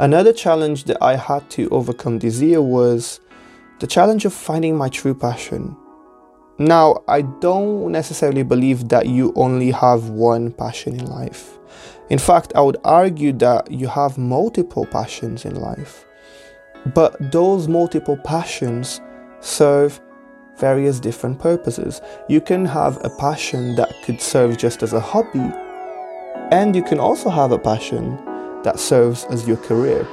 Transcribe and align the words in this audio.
Another 0.00 0.32
challenge 0.32 0.84
that 0.84 0.96
I 1.02 1.16
had 1.16 1.50
to 1.50 1.68
overcome 1.68 2.20
this 2.20 2.40
year 2.40 2.62
was 2.62 3.20
the 3.80 3.86
challenge 3.86 4.24
of 4.24 4.32
finding 4.32 4.74
my 4.74 4.88
true 4.88 5.12
passion. 5.12 5.76
Now, 6.58 7.02
I 7.06 7.20
don't 7.20 7.92
necessarily 7.92 8.42
believe 8.42 8.88
that 8.88 9.08
you 9.08 9.30
only 9.36 9.70
have 9.72 10.08
one 10.08 10.52
passion 10.52 10.98
in 10.98 11.04
life. 11.04 11.58
In 12.08 12.18
fact, 12.18 12.54
I 12.54 12.62
would 12.62 12.78
argue 12.82 13.34
that 13.34 13.70
you 13.70 13.88
have 13.88 14.16
multiple 14.16 14.86
passions 14.86 15.44
in 15.44 15.56
life. 15.56 16.06
But 16.94 17.30
those 17.30 17.68
multiple 17.68 18.16
passions 18.16 19.02
serve 19.40 20.00
various 20.56 20.98
different 20.98 21.38
purposes. 21.38 22.00
You 22.26 22.40
can 22.40 22.64
have 22.64 23.04
a 23.04 23.10
passion 23.10 23.76
that 23.76 23.92
could 24.02 24.22
serve 24.22 24.56
just 24.56 24.82
as 24.82 24.94
a 24.94 25.00
hobby, 25.00 25.52
and 26.50 26.74
you 26.74 26.82
can 26.82 26.98
also 26.98 27.28
have 27.28 27.52
a 27.52 27.58
passion 27.58 28.18
that 28.62 28.78
serves 28.78 29.24
as 29.24 29.48
your 29.48 29.56
career. 29.56 30.06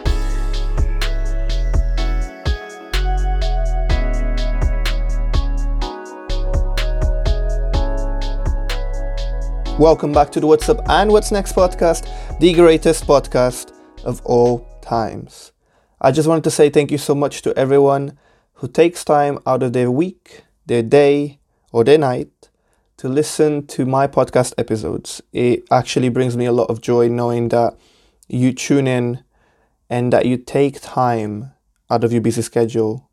Welcome 9.78 10.12
back 10.12 10.32
to 10.32 10.40
the 10.40 10.48
What's 10.48 10.70
Up 10.70 10.80
and 10.90 11.12
What's 11.12 11.32
Next 11.32 11.54
podcast, 11.54 12.10
the 12.40 12.52
greatest 12.54 13.06
podcast 13.06 13.74
of 14.06 14.26
all 14.26 14.68
times. 14.82 15.52
I 16.02 16.12
just 16.12 16.28
wanted 16.28 16.44
to 16.46 16.52
say 16.52 16.70
thank 16.70 16.90
you 16.90 16.98
so 16.98 17.14
much 17.14 17.44
to 17.44 17.56
everyone 17.58 18.18
who 18.54 18.68
takes 18.68 19.06
time 19.06 19.38
out 19.46 19.62
of 19.62 19.74
their 19.74 19.92
week, 19.92 20.46
their 20.66 20.82
day, 20.82 21.40
or 21.72 21.84
their 21.84 22.00
night 22.00 22.50
to 22.98 23.08
listen 23.08 23.68
to 23.68 23.86
my 23.86 24.08
podcast 24.08 24.54
episodes. 24.58 25.22
It 25.32 25.64
actually 25.70 26.10
brings 26.10 26.36
me 26.36 26.46
a 26.46 26.52
lot 26.52 26.72
of 26.72 26.82
joy 26.82 27.08
knowing 27.08 27.50
that 27.50 27.78
you 28.28 28.54
tune 28.54 28.88
in 28.88 29.24
and 29.90 30.12
that 30.14 30.26
you 30.26 30.38
take 30.38 30.82
time 30.82 31.52
out 31.90 32.04
of 32.04 32.12
your 32.12 32.22
busy 32.22 32.42
schedule 32.42 33.10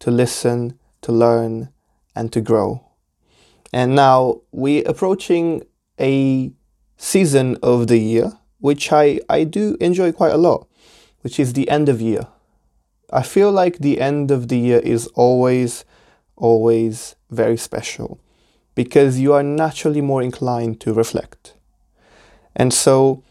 to 0.00 0.10
listen, 0.10 0.78
to 1.02 1.12
learn, 1.12 1.70
and 2.14 2.32
to 2.32 2.40
grow. 2.40 2.86
And 3.72 3.94
now 3.94 4.42
we're 4.52 4.86
approaching 4.86 5.62
a 5.98 6.52
season 6.96 7.56
of 7.62 7.86
the 7.86 7.98
year 7.98 8.32
which 8.60 8.92
I, 8.92 9.20
I 9.28 9.44
do 9.44 9.76
enjoy 9.80 10.12
quite 10.12 10.32
a 10.32 10.38
lot, 10.38 10.68
which 11.22 11.40
is 11.40 11.54
the 11.54 11.68
end 11.68 11.88
of 11.88 12.00
year. 12.00 12.26
I 13.12 13.22
feel 13.22 13.50
like 13.50 13.78
the 13.78 14.00
end 14.00 14.30
of 14.30 14.48
the 14.48 14.58
year 14.58 14.78
is 14.78 15.06
always, 15.08 15.84
always 16.36 17.16
very 17.30 17.56
special 17.56 18.20
because 18.74 19.18
you 19.18 19.32
are 19.32 19.42
naturally 19.42 20.00
more 20.00 20.22
inclined 20.22 20.80
to 20.82 20.92
reflect. 20.92 21.54
And 22.54 22.72
so 22.72 23.22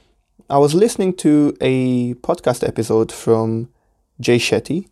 I 0.51 0.57
was 0.57 0.73
listening 0.73 1.13
to 1.17 1.55
a 1.61 2.15
podcast 2.15 2.67
episode 2.67 3.11
from 3.11 3.69
Jay 4.19 4.37
Shetty 4.37 4.87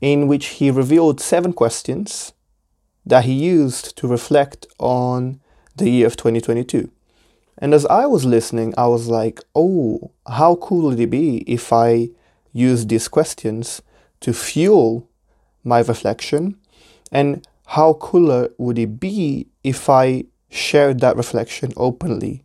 in 0.00 0.28
which 0.28 0.46
he 0.46 0.70
revealed 0.70 1.20
seven 1.20 1.52
questions 1.52 2.32
that 3.04 3.24
he 3.24 3.32
used 3.32 3.96
to 3.96 4.06
reflect 4.06 4.68
on 4.78 5.40
the 5.74 5.90
year 5.90 6.06
of 6.06 6.16
2022. 6.16 6.88
And 7.58 7.74
as 7.74 7.84
I 7.86 8.06
was 8.06 8.24
listening, 8.24 8.72
I 8.78 8.86
was 8.86 9.08
like, 9.08 9.40
oh, 9.56 10.12
how 10.28 10.54
cool 10.54 10.82
would 10.82 11.00
it 11.00 11.10
be 11.10 11.38
if 11.48 11.72
I 11.72 12.10
use 12.52 12.86
these 12.86 13.08
questions 13.08 13.82
to 14.20 14.32
fuel 14.32 15.08
my 15.64 15.80
reflection? 15.80 16.56
And 17.10 17.44
how 17.66 17.94
cooler 17.94 18.50
would 18.56 18.78
it 18.78 19.00
be 19.00 19.48
if 19.64 19.90
I 19.90 20.26
shared 20.48 21.00
that 21.00 21.16
reflection 21.16 21.72
openly 21.76 22.44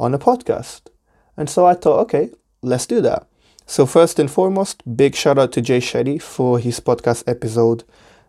on 0.00 0.14
a 0.14 0.18
podcast? 0.18 0.90
And 1.36 1.48
so 1.48 1.66
I 1.66 1.74
thought, 1.74 2.00
okay, 2.00 2.30
let's 2.62 2.86
do 2.86 3.00
that. 3.02 3.26
So, 3.66 3.86
first 3.86 4.18
and 4.18 4.30
foremost, 4.30 4.82
big 4.96 5.14
shout 5.14 5.38
out 5.38 5.52
to 5.52 5.60
Jay 5.60 5.78
Shetty 5.78 6.20
for 6.20 6.58
his 6.58 6.80
podcast 6.80 7.22
episode 7.28 7.84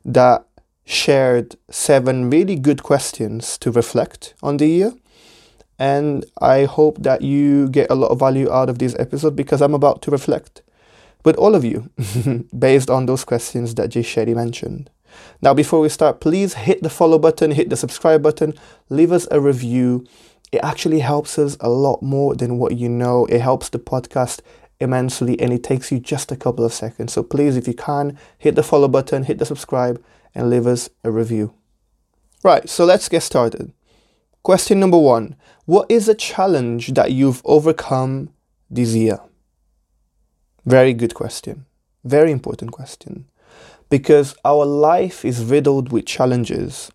that 0.05 0.45
shared 0.85 1.55
seven 1.69 2.29
really 2.29 2.55
good 2.55 2.83
questions 2.83 3.57
to 3.59 3.71
reflect 3.71 4.35
on 4.43 4.57
the 4.57 4.67
year. 4.67 4.93
And 5.79 6.25
I 6.39 6.65
hope 6.65 7.01
that 7.01 7.23
you 7.23 7.69
get 7.69 7.89
a 7.89 7.95
lot 7.95 8.11
of 8.11 8.19
value 8.19 8.51
out 8.51 8.69
of 8.69 8.77
this 8.77 8.95
episode 8.99 9.35
because 9.35 9.61
I'm 9.61 9.73
about 9.73 10.03
to 10.03 10.11
reflect 10.11 10.61
with 11.25 11.35
all 11.37 11.55
of 11.55 11.65
you 11.65 11.89
based 12.59 12.89
on 12.89 13.07
those 13.07 13.23
questions 13.23 13.75
that 13.75 13.89
Jay 13.89 14.03
Shetty 14.03 14.35
mentioned. 14.35 14.89
Now, 15.41 15.53
before 15.53 15.79
we 15.79 15.89
start, 15.89 16.21
please 16.21 16.53
hit 16.53 16.83
the 16.83 16.89
follow 16.89 17.17
button, 17.17 17.51
hit 17.51 17.69
the 17.69 17.75
subscribe 17.75 18.21
button, 18.21 18.53
leave 18.89 19.11
us 19.11 19.27
a 19.31 19.41
review. 19.41 20.05
It 20.51 20.59
actually 20.63 20.99
helps 20.99 21.39
us 21.39 21.55
a 21.59 21.69
lot 21.69 22.01
more 22.01 22.35
than 22.35 22.57
what 22.57 22.77
you 22.77 22.89
know. 22.89 23.25
It 23.27 23.41
helps 23.41 23.69
the 23.69 23.79
podcast 23.79 24.41
immensely 24.79 25.39
and 25.39 25.53
it 25.53 25.63
takes 25.63 25.91
you 25.91 25.99
just 25.99 26.31
a 26.31 26.35
couple 26.35 26.65
of 26.65 26.73
seconds. 26.73 27.13
So 27.13 27.23
please, 27.23 27.55
if 27.55 27.67
you 27.67 27.73
can, 27.73 28.17
hit 28.37 28.55
the 28.55 28.63
follow 28.63 28.87
button, 28.87 29.23
hit 29.23 29.37
the 29.37 29.45
subscribe, 29.45 30.03
and 30.35 30.49
leave 30.49 30.67
us 30.67 30.89
a 31.03 31.11
review. 31.11 31.53
Right, 32.43 32.67
so 32.67 32.85
let's 32.85 33.07
get 33.07 33.21
started. 33.21 33.71
Question 34.43 34.79
number 34.79 34.97
one 34.97 35.35
What 35.65 35.89
is 35.89 36.09
a 36.09 36.15
challenge 36.15 36.93
that 36.95 37.11
you've 37.11 37.41
overcome 37.45 38.31
this 38.69 38.95
year? 38.95 39.19
Very 40.65 40.93
good 40.93 41.13
question. 41.13 41.65
Very 42.03 42.31
important 42.31 42.71
question. 42.71 43.25
Because 43.89 44.35
our 44.43 44.65
life 44.65 45.23
is 45.23 45.43
riddled 45.43 45.91
with 45.91 46.05
challenges, 46.05 46.91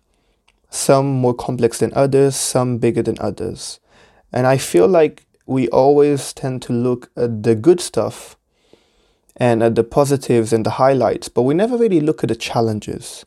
some 0.69 1.07
more 1.07 1.33
complex 1.33 1.79
than 1.79 1.93
others, 1.93 2.35
some 2.35 2.77
bigger 2.77 3.01
than 3.01 3.17
others. 3.19 3.79
And 4.31 4.45
I 4.45 4.57
feel 4.57 4.87
like 4.87 5.25
we 5.45 5.69
always 5.69 6.33
tend 6.33 6.61
to 6.63 6.73
look 6.73 7.09
at 7.15 7.43
the 7.43 7.55
good 7.55 7.79
stuff 7.79 8.35
and 9.37 9.63
at 9.63 9.75
the 9.75 9.83
positives 9.83 10.51
and 10.51 10.65
the 10.65 10.71
highlights, 10.71 11.29
but 11.29 11.43
we 11.43 11.53
never 11.53 11.77
really 11.77 12.01
look 12.01 12.23
at 12.23 12.29
the 12.29 12.35
challenges, 12.35 13.25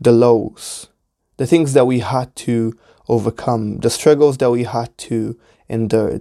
the 0.00 0.12
lows, 0.12 0.88
the 1.36 1.46
things 1.46 1.72
that 1.74 1.86
we 1.86 1.98
had 1.98 2.34
to 2.36 2.72
overcome, 3.08 3.78
the 3.78 3.90
struggles 3.90 4.38
that 4.38 4.50
we 4.50 4.64
had 4.64 4.96
to 4.96 5.38
endure. 5.68 6.20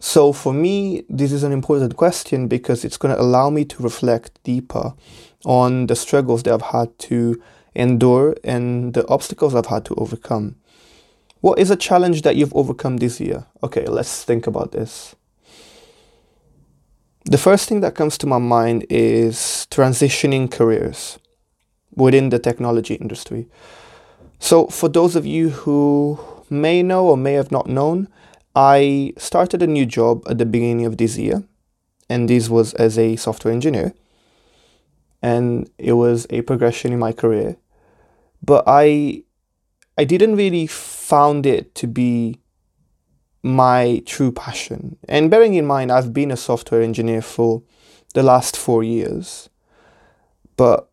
So, 0.00 0.32
for 0.32 0.52
me, 0.52 1.04
this 1.08 1.32
is 1.32 1.44
an 1.44 1.52
important 1.52 1.96
question 1.96 2.48
because 2.48 2.84
it's 2.84 2.96
going 2.96 3.14
to 3.14 3.20
allow 3.20 3.48
me 3.48 3.64
to 3.66 3.82
reflect 3.82 4.42
deeper 4.42 4.92
on 5.44 5.86
the 5.86 5.96
struggles 5.96 6.42
that 6.42 6.52
I've 6.52 6.72
had 6.72 6.98
to 6.98 7.40
endure 7.74 8.36
and 8.44 8.94
the 8.94 9.06
obstacles 9.08 9.54
I've 9.54 9.66
had 9.66 9.84
to 9.86 9.94
overcome. 9.94 10.56
What 11.40 11.58
is 11.58 11.70
a 11.70 11.76
challenge 11.76 12.22
that 12.22 12.36
you've 12.36 12.54
overcome 12.54 12.98
this 12.98 13.20
year? 13.20 13.46
Okay, 13.62 13.84
let's 13.86 14.24
think 14.24 14.46
about 14.46 14.72
this. 14.72 15.14
The 17.26 17.38
first 17.38 17.68
thing 17.68 17.80
that 17.80 17.94
comes 17.94 18.18
to 18.18 18.26
my 18.26 18.38
mind 18.38 18.86
is 18.90 19.66
transitioning 19.70 20.50
careers 20.50 21.18
within 21.94 22.28
the 22.28 22.38
technology 22.38 22.94
industry. 22.94 23.46
So, 24.38 24.66
for 24.66 24.88
those 24.88 25.16
of 25.16 25.24
you 25.24 25.50
who 25.50 26.18
may 26.50 26.82
know 26.82 27.06
or 27.06 27.16
may 27.16 27.32
have 27.32 27.50
not 27.50 27.66
known, 27.66 28.08
I 28.54 29.14
started 29.16 29.62
a 29.62 29.66
new 29.66 29.86
job 29.86 30.22
at 30.28 30.38
the 30.38 30.46
beginning 30.46 30.84
of 30.84 30.98
this 30.98 31.16
year, 31.16 31.42
and 32.08 32.28
this 32.28 32.48
was 32.48 32.74
as 32.74 32.98
a 32.98 33.16
software 33.16 33.54
engineer, 33.54 33.94
and 35.22 35.70
it 35.78 35.94
was 35.94 36.26
a 36.30 36.42
progression 36.42 36.92
in 36.92 36.98
my 36.98 37.12
career. 37.12 37.56
But 38.44 38.64
I, 38.66 39.22
I 39.96 40.04
didn't 40.04 40.36
really 40.36 40.66
found 40.66 41.46
it 41.46 41.74
to 41.76 41.86
be 41.86 42.40
my 43.42 44.02
true 44.06 44.32
passion. 44.32 44.96
And 45.08 45.30
bearing 45.30 45.54
in 45.54 45.66
mind, 45.66 45.92
I've 45.92 46.12
been 46.12 46.30
a 46.30 46.36
software 46.36 46.82
engineer 46.82 47.22
for 47.22 47.62
the 48.14 48.22
last 48.22 48.56
four 48.56 48.82
years, 48.82 49.48
but 50.56 50.90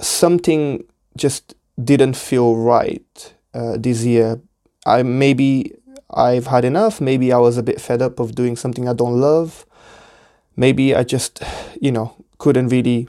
something 0.00 0.84
just 1.16 1.54
didn't 1.82 2.14
feel 2.14 2.56
right 2.56 3.34
uh, 3.54 3.76
this 3.78 4.04
year. 4.04 4.40
I 4.86 5.02
maybe 5.02 5.74
I've 6.10 6.46
had 6.46 6.64
enough. 6.64 7.00
Maybe 7.00 7.32
I 7.32 7.38
was 7.38 7.58
a 7.58 7.62
bit 7.62 7.80
fed 7.80 8.02
up 8.02 8.20
of 8.20 8.34
doing 8.34 8.56
something 8.56 8.88
I 8.88 8.92
don't 8.92 9.20
love. 9.20 9.66
Maybe 10.56 10.94
I 10.94 11.04
just, 11.04 11.42
you 11.80 11.92
know, 11.92 12.14
couldn't 12.38 12.68
really 12.68 13.08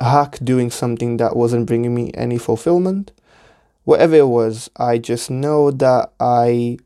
hack 0.00 0.38
doing 0.42 0.70
something 0.70 1.16
that 1.16 1.36
wasn't 1.36 1.66
bringing 1.66 1.94
me 1.94 2.10
any 2.14 2.38
fulfillment. 2.38 3.12
Whatever 3.84 4.16
it 4.16 4.28
was, 4.28 4.70
I 4.76 4.98
just 4.98 5.30
know 5.30 5.70
that 5.70 6.12
I 6.20 6.78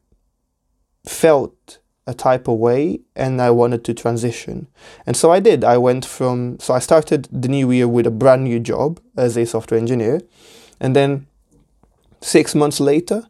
felt 1.05 1.79
a 2.07 2.15
type 2.15 2.49
of 2.49 2.59
way 2.59 3.01
and 3.15 3.41
I 3.41 3.51
wanted 3.51 3.85
to 3.85 3.95
transition. 3.95 4.67
And 5.07 5.17
so 5.17 5.31
I 5.31 5.41
did. 5.41 5.65
I 5.65 5.79
went 5.79 6.05
from, 6.05 6.59
so 6.59 6.75
I 6.75 6.79
started 6.79 7.29
the 7.31 7.49
new 7.49 7.71
year 7.71 7.87
with 7.87 8.07
a 8.07 8.11
brand 8.11 8.45
new 8.45 8.59
job 8.59 9.01
as 9.17 9.37
a 9.37 9.47
software 9.47 9.79
engineer. 9.79 10.21
And 10.81 10.97
then 10.97 11.27
six 12.21 12.55
months 12.55 12.81
later, 12.81 13.29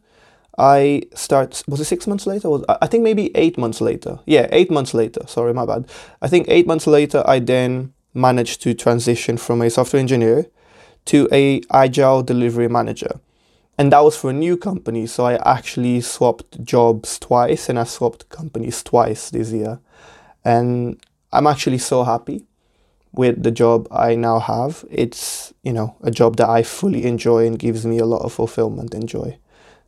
I 0.57 1.03
start, 1.15 1.63
was 1.67 1.79
it 1.81 1.85
six 1.85 2.07
months 2.07 2.27
later? 2.27 2.49
I 2.69 2.87
think 2.87 3.03
maybe 3.03 3.35
eight 3.35 3.57
months 3.57 3.81
later. 3.81 4.19
Yeah, 4.25 4.47
eight 4.51 4.71
months 4.71 4.93
later. 4.93 5.21
Sorry, 5.27 5.53
my 5.53 5.65
bad. 5.65 5.89
I 6.21 6.27
think 6.27 6.47
eight 6.47 6.67
months 6.67 6.87
later, 6.87 7.23
I 7.25 7.39
then 7.39 7.93
managed 8.13 8.61
to 8.61 8.73
transition 8.73 9.37
from 9.37 9.61
a 9.61 9.69
software 9.69 9.99
engineer 9.99 10.45
to 11.05 11.27
a 11.31 11.61
agile 11.71 12.23
delivery 12.23 12.67
manager 12.67 13.19
and 13.77 13.91
that 13.91 14.03
was 14.03 14.15
for 14.15 14.29
a 14.29 14.33
new 14.33 14.55
company 14.55 15.05
so 15.05 15.25
i 15.25 15.35
actually 15.45 15.99
swapped 15.99 16.63
jobs 16.63 17.19
twice 17.19 17.69
and 17.69 17.79
i 17.79 17.83
swapped 17.83 18.29
companies 18.29 18.83
twice 18.83 19.29
this 19.31 19.51
year 19.51 19.79
and 20.45 20.99
I'm 21.33 21.47
actually 21.47 21.79
so 21.79 22.03
happy 22.03 22.45
with 23.11 23.41
the 23.41 23.51
job 23.51 23.87
I 23.91 24.15
now 24.15 24.39
have. 24.39 24.85
It's, 24.89 25.51
you 25.63 25.73
know, 25.73 25.95
a 26.01 26.11
job 26.11 26.37
that 26.37 26.47
I 26.47 26.61
fully 26.61 27.05
enjoy 27.05 27.47
and 27.47 27.57
gives 27.57 27.85
me 27.85 27.97
a 27.97 28.05
lot 28.05 28.21
of 28.21 28.33
fulfillment 28.33 28.93
and 28.93 29.09
joy. 29.09 29.37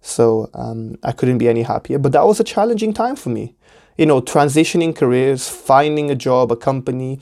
So 0.02 0.50
um, 0.56 0.98
I 1.04 1.12
couldn't 1.12 1.38
be 1.38 1.48
any 1.48 1.62
happier. 1.62 2.00
But 2.00 2.14
that 2.14 2.26
was 2.26 2.40
a 2.40 2.44
challenging 2.44 2.94
time 2.94 3.16
for 3.16 3.30
me. 3.30 3.56
You 3.98 4.08
know, 4.08 4.22
transitioning 4.22 4.96
careers, 4.96 5.48
finding 5.48 6.10
a 6.10 6.16
job, 6.16 6.52
a 6.52 6.56
company 6.56 7.20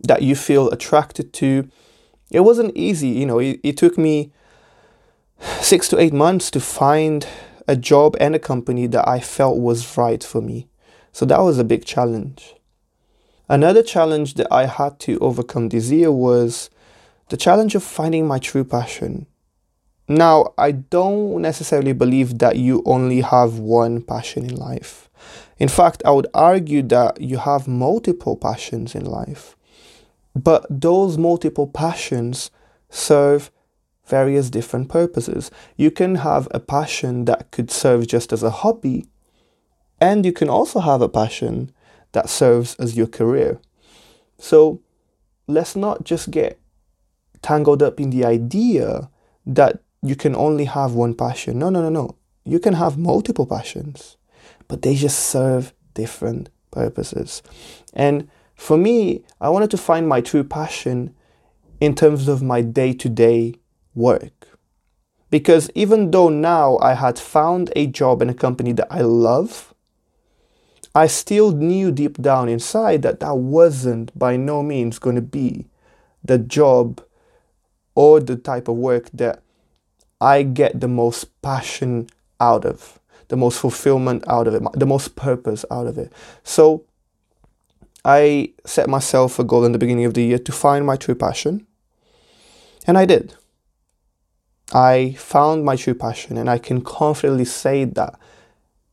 that 0.00 0.22
you 0.22 0.36
feel 0.36 0.70
attracted 0.70 1.32
to. 1.34 1.68
It 2.30 2.40
wasn't 2.40 2.76
easy. 2.76 3.08
You 3.08 3.26
know, 3.26 3.38
it, 3.38 3.60
it 3.62 3.76
took 3.76 3.96
me 3.96 4.32
six 5.60 5.88
to 5.88 5.98
eight 5.98 6.12
months 6.12 6.50
to 6.52 6.60
find 6.60 7.26
a 7.68 7.76
job 7.76 8.16
and 8.20 8.34
a 8.34 8.38
company 8.38 8.86
that 8.86 9.06
I 9.08 9.20
felt 9.20 9.58
was 9.58 9.96
right 9.96 10.22
for 10.22 10.40
me. 10.40 10.68
So 11.12 11.24
that 11.26 11.40
was 11.40 11.58
a 11.58 11.64
big 11.64 11.84
challenge. 11.84 12.54
Another 13.48 13.82
challenge 13.82 14.34
that 14.34 14.48
I 14.50 14.66
had 14.66 14.98
to 15.00 15.18
overcome 15.20 15.68
this 15.68 15.90
year 15.90 16.10
was 16.10 16.68
the 17.28 17.36
challenge 17.36 17.74
of 17.74 17.82
finding 17.82 18.26
my 18.26 18.38
true 18.38 18.64
passion. 18.64 19.26
Now, 20.08 20.52
I 20.56 20.72
don't 20.72 21.42
necessarily 21.42 21.92
believe 21.92 22.38
that 22.38 22.56
you 22.56 22.82
only 22.86 23.22
have 23.22 23.58
one 23.58 24.02
passion 24.02 24.44
in 24.44 24.54
life. 24.56 25.10
In 25.58 25.68
fact, 25.68 26.02
I 26.04 26.10
would 26.10 26.28
argue 26.34 26.82
that 26.82 27.20
you 27.20 27.38
have 27.38 27.66
multiple 27.66 28.36
passions 28.36 28.94
in 28.94 29.04
life. 29.04 29.56
But 30.36 30.66
those 30.68 31.16
multiple 31.16 31.66
passions 31.66 32.50
serve 32.90 33.50
various 34.04 34.50
different 34.50 34.90
purposes. 34.90 35.50
You 35.76 35.90
can 35.90 36.16
have 36.16 36.46
a 36.50 36.60
passion 36.60 37.24
that 37.24 37.50
could 37.50 37.70
serve 37.70 38.06
just 38.06 38.34
as 38.34 38.42
a 38.42 38.50
hobby, 38.50 39.06
and 39.98 40.26
you 40.26 40.32
can 40.32 40.50
also 40.50 40.80
have 40.80 41.00
a 41.00 41.08
passion 41.08 41.72
that 42.12 42.28
serves 42.28 42.74
as 42.76 42.98
your 42.98 43.06
career. 43.06 43.58
So 44.38 44.82
let's 45.46 45.74
not 45.74 46.04
just 46.04 46.30
get 46.30 46.60
tangled 47.40 47.82
up 47.82 47.98
in 47.98 48.10
the 48.10 48.26
idea 48.26 49.10
that 49.46 49.80
you 50.02 50.16
can 50.16 50.36
only 50.36 50.66
have 50.66 50.92
one 50.92 51.14
passion. 51.14 51.58
No, 51.58 51.70
no, 51.70 51.80
no, 51.80 51.88
no. 51.88 52.14
You 52.44 52.60
can 52.60 52.74
have 52.74 52.98
multiple 52.98 53.46
passions, 53.46 54.18
but 54.68 54.82
they 54.82 54.96
just 54.96 55.18
serve 55.18 55.72
different 55.94 56.50
purposes. 56.70 57.42
And 57.94 58.28
for 58.56 58.76
me, 58.76 59.22
I 59.40 59.50
wanted 59.50 59.70
to 59.72 59.78
find 59.78 60.08
my 60.08 60.20
true 60.20 60.42
passion 60.42 61.14
in 61.80 61.94
terms 61.94 62.26
of 62.26 62.42
my 62.42 62.62
day 62.62 62.92
to 62.94 63.08
day 63.08 63.54
work. 63.94 64.48
Because 65.30 65.70
even 65.74 66.10
though 66.10 66.28
now 66.28 66.78
I 66.78 66.94
had 66.94 67.18
found 67.18 67.72
a 67.76 67.86
job 67.86 68.22
in 68.22 68.30
a 68.30 68.34
company 68.34 68.72
that 68.72 68.88
I 68.90 69.02
love, 69.02 69.74
I 70.94 71.06
still 71.08 71.52
knew 71.52 71.92
deep 71.92 72.16
down 72.22 72.48
inside 72.48 73.02
that 73.02 73.20
that 73.20 73.36
wasn't 73.36 74.18
by 74.18 74.36
no 74.36 74.62
means 74.62 74.98
going 74.98 75.16
to 75.16 75.22
be 75.22 75.66
the 76.24 76.38
job 76.38 77.02
or 77.94 78.20
the 78.20 78.36
type 78.36 78.68
of 78.68 78.76
work 78.76 79.10
that 79.12 79.42
I 80.20 80.42
get 80.42 80.80
the 80.80 80.88
most 80.88 81.42
passion 81.42 82.08
out 82.40 82.64
of, 82.64 82.98
the 83.28 83.36
most 83.36 83.60
fulfillment 83.60 84.24
out 84.26 84.46
of 84.46 84.54
it, 84.54 84.62
the 84.72 84.86
most 84.86 85.16
purpose 85.16 85.64
out 85.70 85.86
of 85.86 85.98
it. 85.98 86.12
So 86.42 86.84
I 88.06 88.52
set 88.64 88.88
myself 88.88 89.40
a 89.40 89.44
goal 89.44 89.64
in 89.64 89.72
the 89.72 89.78
beginning 89.78 90.04
of 90.04 90.14
the 90.14 90.22
year 90.22 90.38
to 90.38 90.52
find 90.52 90.86
my 90.86 90.96
true 90.96 91.16
passion, 91.16 91.66
and 92.86 92.96
I 92.96 93.04
did. 93.04 93.34
I 94.72 95.16
found 95.18 95.64
my 95.64 95.74
true 95.74 95.94
passion, 95.94 96.38
and 96.38 96.48
I 96.48 96.58
can 96.58 96.82
confidently 96.82 97.44
say 97.44 97.84
that 97.84 98.16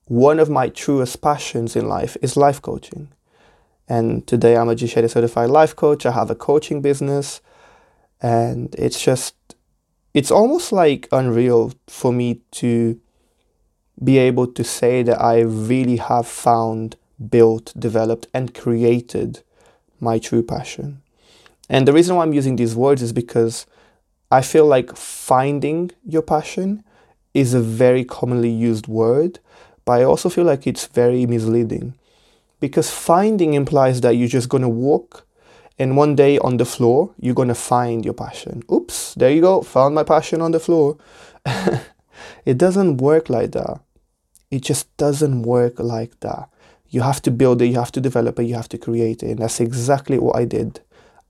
one 0.05 0.39
of 0.39 0.49
my 0.49 0.69
truest 0.69 1.21
passions 1.21 1.75
in 1.75 1.87
life 1.87 2.17
is 2.23 2.35
life 2.35 2.59
coaching. 2.59 3.09
And 3.87 4.25
today 4.25 4.57
I'm 4.57 4.69
a 4.69 4.75
Jay 4.75 4.87
certified 4.87 5.51
life 5.51 5.75
coach. 5.75 6.05
I 6.05 6.11
have 6.11 6.31
a 6.31 6.35
coaching 6.35 6.81
business, 6.81 7.39
and 8.19 8.73
it's 8.79 8.99
just, 8.99 9.35
it's 10.15 10.31
almost 10.31 10.71
like 10.71 11.07
unreal 11.11 11.71
for 11.87 12.11
me 12.11 12.41
to 12.53 12.99
be 14.03 14.17
able 14.17 14.47
to 14.47 14.63
say 14.63 15.03
that 15.03 15.21
I 15.21 15.41
really 15.41 15.97
have 15.97 16.27
found, 16.27 16.95
built, 17.29 17.73
developed, 17.77 18.27
and 18.33 18.53
created 18.53 19.41
my 19.99 20.19
true 20.19 20.43
passion. 20.43 21.01
And 21.69 21.87
the 21.87 21.93
reason 21.93 22.15
why 22.15 22.23
I'm 22.23 22.33
using 22.33 22.55
these 22.55 22.75
words 22.75 23.01
is 23.01 23.13
because 23.13 23.65
I 24.31 24.41
feel 24.41 24.65
like 24.65 24.95
finding 24.95 25.91
your 26.05 26.21
passion 26.21 26.83
is 27.33 27.53
a 27.53 27.61
very 27.61 28.03
commonly 28.03 28.49
used 28.49 28.87
word, 28.87 29.39
but 29.85 30.01
I 30.01 30.03
also 30.03 30.29
feel 30.29 30.43
like 30.43 30.67
it's 30.67 30.87
very 30.87 31.25
misleading 31.25 31.93
because 32.59 32.89
finding 32.89 33.53
implies 33.53 34.01
that 34.01 34.15
you're 34.15 34.27
just 34.27 34.49
to 34.63 34.69
walk 34.69 35.27
and 35.77 35.97
one 35.97 36.15
day 36.15 36.37
on 36.39 36.57
the 36.57 36.65
floor 36.65 37.11
you're 37.19 37.35
to 37.49 37.55
find 37.55 38.05
your 38.05 38.13
passion. 38.13 38.63
Oops, 38.71 39.15
there 39.15 39.31
you 39.31 39.41
go, 39.41 39.61
found 39.61 39.93
my 39.95 40.03
passion 40.03 40.41
on 40.41 40.51
the 40.51 40.59
floor. 40.59 40.97
it 42.45 42.57
doesn't 42.57 42.97
work 42.97 43.29
like 43.29 43.51
that. 43.51 43.81
It 44.49 44.61
just 44.61 44.95
doesn't 44.97 45.41
work 45.41 45.79
like 45.79 46.19
that. 46.21 46.49
You 46.93 47.01
have 47.01 47.23
to 47.23 47.31
build 47.31 47.59
it, 47.63 47.69
you 47.69 47.79
have 47.79 47.91
to 47.93 48.01
develop 48.01 48.37
it, 48.37 48.43
you 48.43 48.53
have 48.53 48.69
to 48.69 48.77
create 48.77 49.23
it. 49.23 49.31
And 49.31 49.39
that's 49.39 49.59
exactly 49.59 50.19
what 50.19 50.35
I 50.35 50.45
did. 50.45 50.79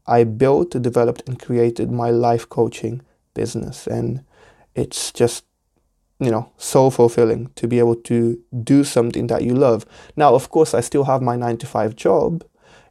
I 0.05 0.25
built, 0.25 0.71
developed, 0.71 1.23
and 1.25 1.39
created 1.39 1.89
my 1.89 2.09
life 2.09 2.49
coaching 2.49 3.01
business. 3.33 3.87
And 3.87 4.25
it's 4.75 5.13
just, 5.13 5.45
you 6.19 6.31
know, 6.31 6.51
so 6.57 6.89
fulfilling 6.89 7.49
to 7.55 7.65
be 7.65 7.79
able 7.79 7.95
to 8.11 8.37
do 8.61 8.83
something 8.83 9.27
that 9.27 9.43
you 9.43 9.53
love. 9.55 9.85
Now, 10.17 10.35
of 10.35 10.49
course, 10.49 10.73
I 10.73 10.81
still 10.81 11.05
have 11.05 11.21
my 11.21 11.37
nine 11.37 11.55
to 11.59 11.65
five 11.65 11.95
job 11.95 12.43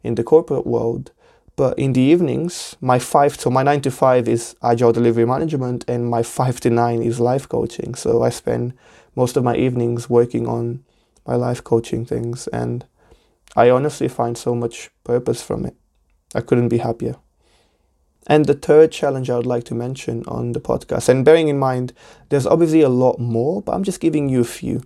in 0.02 0.14
the 0.14 0.24
corporate 0.24 0.66
world. 0.66 1.12
But 1.56 1.78
in 1.78 1.92
the 1.92 2.00
evenings, 2.00 2.76
my 2.80 2.98
five, 2.98 3.38
so 3.38 3.50
my 3.50 3.62
nine 3.62 3.82
to 3.82 3.90
five 3.90 4.26
is 4.26 4.56
agile 4.62 4.92
delivery 4.92 5.26
management, 5.26 5.84
and 5.86 6.08
my 6.08 6.22
five 6.22 6.58
to 6.60 6.70
nine 6.70 7.02
is 7.02 7.20
life 7.20 7.46
coaching. 7.46 7.94
So 7.94 8.22
I 8.22 8.30
spend 8.30 8.72
most 9.14 9.36
of 9.36 9.44
my 9.44 9.56
evenings 9.56 10.08
working 10.08 10.48
on 10.48 10.82
my 11.26 11.34
life 11.34 11.62
coaching 11.62 12.04
things, 12.04 12.48
and 12.48 12.84
I 13.56 13.70
honestly 13.70 14.08
find 14.08 14.36
so 14.36 14.54
much 14.54 14.90
purpose 15.04 15.42
from 15.42 15.64
it. 15.66 15.76
I 16.34 16.40
couldn't 16.40 16.68
be 16.68 16.78
happier. 16.78 17.16
And 18.26 18.46
the 18.46 18.54
third 18.54 18.92
challenge 18.92 19.28
I 19.28 19.36
would 19.36 19.46
like 19.46 19.64
to 19.64 19.74
mention 19.74 20.24
on 20.26 20.52
the 20.52 20.60
podcast, 20.60 21.08
and 21.08 21.24
bearing 21.24 21.48
in 21.48 21.58
mind, 21.58 21.92
there's 22.28 22.46
obviously 22.46 22.82
a 22.82 22.88
lot 22.88 23.18
more, 23.18 23.62
but 23.62 23.72
I'm 23.72 23.84
just 23.84 24.00
giving 24.00 24.28
you 24.28 24.40
a 24.40 24.44
few. 24.44 24.82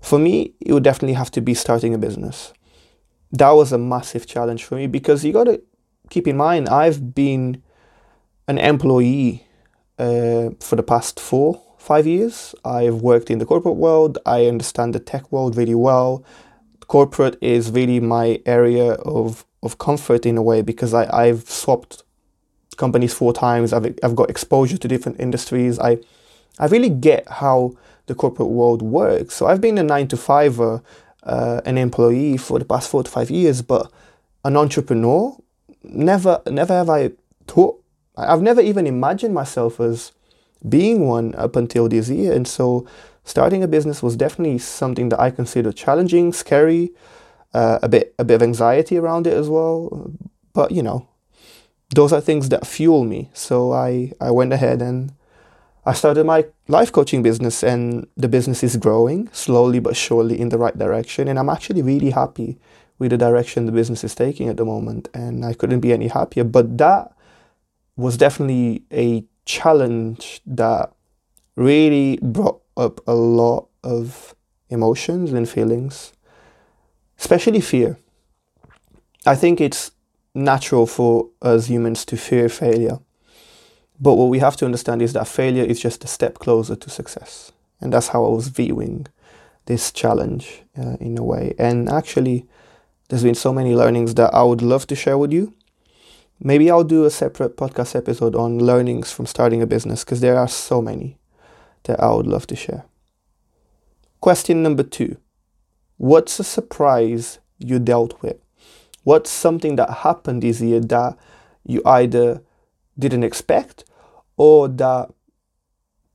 For 0.00 0.18
me, 0.18 0.54
it 0.60 0.72
would 0.72 0.84
definitely 0.84 1.14
have 1.14 1.30
to 1.32 1.40
be 1.40 1.54
starting 1.54 1.94
a 1.94 1.98
business. 1.98 2.52
That 3.32 3.50
was 3.50 3.72
a 3.72 3.78
massive 3.78 4.26
challenge 4.26 4.64
for 4.64 4.76
me 4.76 4.86
because 4.86 5.24
you 5.24 5.32
got 5.32 5.44
to 5.44 5.62
keep 6.10 6.28
in 6.28 6.36
mind, 6.36 6.68
I've 6.68 7.14
been 7.14 7.62
an 8.46 8.58
employee 8.58 9.46
uh, 9.98 10.50
for 10.60 10.76
the 10.76 10.82
past 10.82 11.18
four, 11.18 11.62
five 11.82 12.06
years. 12.06 12.54
I've 12.64 13.02
worked 13.02 13.30
in 13.30 13.38
the 13.38 13.46
corporate 13.46 13.76
world, 13.76 14.18
I 14.24 14.46
understand 14.46 14.94
the 14.94 15.00
tech 15.00 15.30
world 15.32 15.56
really 15.56 15.74
well. 15.74 16.24
Corporate 16.86 17.36
is 17.40 17.70
really 17.70 18.00
my 18.00 18.40
area 18.46 18.92
of 18.92 19.44
of 19.62 19.78
comfort 19.78 20.26
in 20.26 20.36
a 20.36 20.42
way 20.42 20.60
because 20.60 20.92
I, 20.92 21.04
I've 21.16 21.48
swapped 21.48 22.02
companies 22.76 23.14
four 23.14 23.32
times. 23.32 23.72
I've, 23.72 23.96
I've 24.02 24.16
got 24.16 24.28
exposure 24.28 24.76
to 24.76 24.88
different 24.88 25.20
industries. 25.20 25.78
I, 25.78 25.98
I 26.58 26.66
really 26.66 26.88
get 26.88 27.28
how 27.28 27.76
the 28.06 28.14
corporate 28.14 28.48
world 28.48 28.82
works. 28.82 29.34
So 29.36 29.46
I've 29.46 29.60
been 29.60 29.78
a 29.78 29.82
nine 29.82 30.08
to 30.08 30.16
fiver, 30.16 30.82
uh, 31.22 31.60
an 31.64 31.78
employee 31.78 32.36
for 32.36 32.58
the 32.58 32.64
past 32.64 32.90
four 32.90 33.04
to 33.04 33.10
five 33.10 33.30
years, 33.30 33.62
but 33.62 33.90
an 34.44 34.56
entrepreneur, 34.56 35.36
never, 35.84 36.42
never 36.50 36.74
have 36.74 36.90
I 36.90 37.12
thought, 37.46 37.80
I've 38.16 38.42
never 38.42 38.60
even 38.60 38.86
imagined 38.86 39.34
myself 39.34 39.80
as 39.80 40.12
being 40.68 41.06
one 41.06 41.34
up 41.36 41.56
until 41.56 41.88
this 41.88 42.08
year. 42.08 42.32
And 42.32 42.46
so 42.46 42.86
starting 43.24 43.62
a 43.62 43.68
business 43.68 44.02
was 44.02 44.16
definitely 44.16 44.58
something 44.58 45.08
that 45.10 45.20
I 45.20 45.30
considered 45.30 45.76
challenging, 45.76 46.32
scary, 46.32 46.92
uh, 47.54 47.78
a 47.82 47.88
bit 47.88 48.14
a 48.18 48.24
bit 48.24 48.34
of 48.34 48.42
anxiety 48.42 48.96
around 48.96 49.26
it 49.26 49.34
as 49.34 49.48
well. 49.48 50.10
But 50.52 50.72
you 50.72 50.82
know, 50.82 51.06
those 51.94 52.12
are 52.12 52.20
things 52.20 52.48
that 52.48 52.66
fuel 52.66 53.04
me. 53.04 53.30
So 53.34 53.72
I 53.72 54.12
I 54.20 54.30
went 54.30 54.52
ahead 54.52 54.82
and 54.82 55.12
I 55.84 55.94
started 55.94 56.24
my 56.24 56.46
life 56.68 56.92
coaching 56.92 57.22
business, 57.22 57.62
and 57.64 58.06
the 58.16 58.28
business 58.28 58.62
is 58.62 58.76
growing 58.76 59.28
slowly 59.32 59.80
but 59.80 59.96
surely 59.96 60.40
in 60.40 60.48
the 60.48 60.58
right 60.58 60.78
direction. 60.78 61.28
And 61.28 61.38
I'm 61.38 61.48
actually 61.48 61.82
really 61.82 62.10
happy 62.10 62.58
with 62.98 63.10
the 63.10 63.18
direction 63.18 63.66
the 63.66 63.72
business 63.72 64.04
is 64.04 64.14
taking 64.14 64.48
at 64.48 64.56
the 64.56 64.64
moment, 64.64 65.08
and 65.12 65.44
I 65.44 65.54
couldn't 65.54 65.80
be 65.80 65.92
any 65.92 66.08
happier. 66.08 66.44
But 66.44 66.78
that 66.78 67.12
was 67.96 68.16
definitely 68.16 68.84
a 68.92 69.24
challenge 69.44 70.40
that 70.46 70.92
really 71.56 72.18
brought 72.22 72.62
up 72.76 73.00
a 73.06 73.14
lot 73.14 73.68
of 73.82 74.34
emotions 74.70 75.32
and 75.32 75.48
feelings 75.48 76.12
especially 77.22 77.60
fear. 77.60 77.96
I 79.24 79.36
think 79.36 79.60
it's 79.60 79.92
natural 80.34 80.86
for 80.86 81.28
us 81.40 81.68
humans 81.68 82.04
to 82.06 82.16
fear 82.16 82.48
failure. 82.48 82.98
But 84.00 84.14
what 84.14 84.28
we 84.28 84.40
have 84.40 84.56
to 84.56 84.64
understand 84.64 85.00
is 85.02 85.12
that 85.12 85.28
failure 85.28 85.62
is 85.62 85.80
just 85.80 86.02
a 86.02 86.08
step 86.08 86.40
closer 86.40 86.74
to 86.74 86.90
success. 86.90 87.52
And 87.80 87.92
that's 87.92 88.08
how 88.08 88.24
I 88.24 88.28
was 88.28 88.48
viewing 88.48 89.06
this 89.66 89.92
challenge 89.92 90.64
uh, 90.76 90.96
in 90.98 91.16
a 91.16 91.22
way. 91.22 91.54
And 91.58 91.88
actually, 91.88 92.44
there's 93.08 93.22
been 93.22 93.36
so 93.36 93.52
many 93.52 93.76
learnings 93.76 94.14
that 94.14 94.34
I 94.34 94.42
would 94.42 94.62
love 94.62 94.88
to 94.88 94.96
share 94.96 95.16
with 95.16 95.32
you. 95.32 95.54
Maybe 96.44 96.68
I'll 96.72 96.82
do 96.82 97.04
a 97.04 97.10
separate 97.10 97.56
podcast 97.56 97.94
episode 97.94 98.34
on 98.34 98.58
learnings 98.58 99.12
from 99.12 99.26
starting 99.26 99.62
a 99.62 99.66
business 99.66 100.04
because 100.04 100.20
there 100.20 100.36
are 100.36 100.48
so 100.48 100.82
many 100.82 101.16
that 101.84 102.00
I 102.00 102.12
would 102.12 102.26
love 102.26 102.48
to 102.48 102.56
share. 102.56 102.84
Question 104.20 104.60
number 104.60 104.82
two 104.82 105.18
What's 105.98 106.40
a 106.40 106.44
surprise 106.44 107.38
you 107.58 107.78
dealt 107.78 108.20
with? 108.22 108.38
What's 109.04 109.30
something 109.30 109.76
that 109.76 109.90
happened 109.98 110.42
this 110.42 110.60
year 110.60 110.80
that 110.80 111.16
you 111.64 111.80
either 111.86 112.42
didn't 112.98 113.22
expect 113.22 113.84
or 114.36 114.66
that 114.66 115.10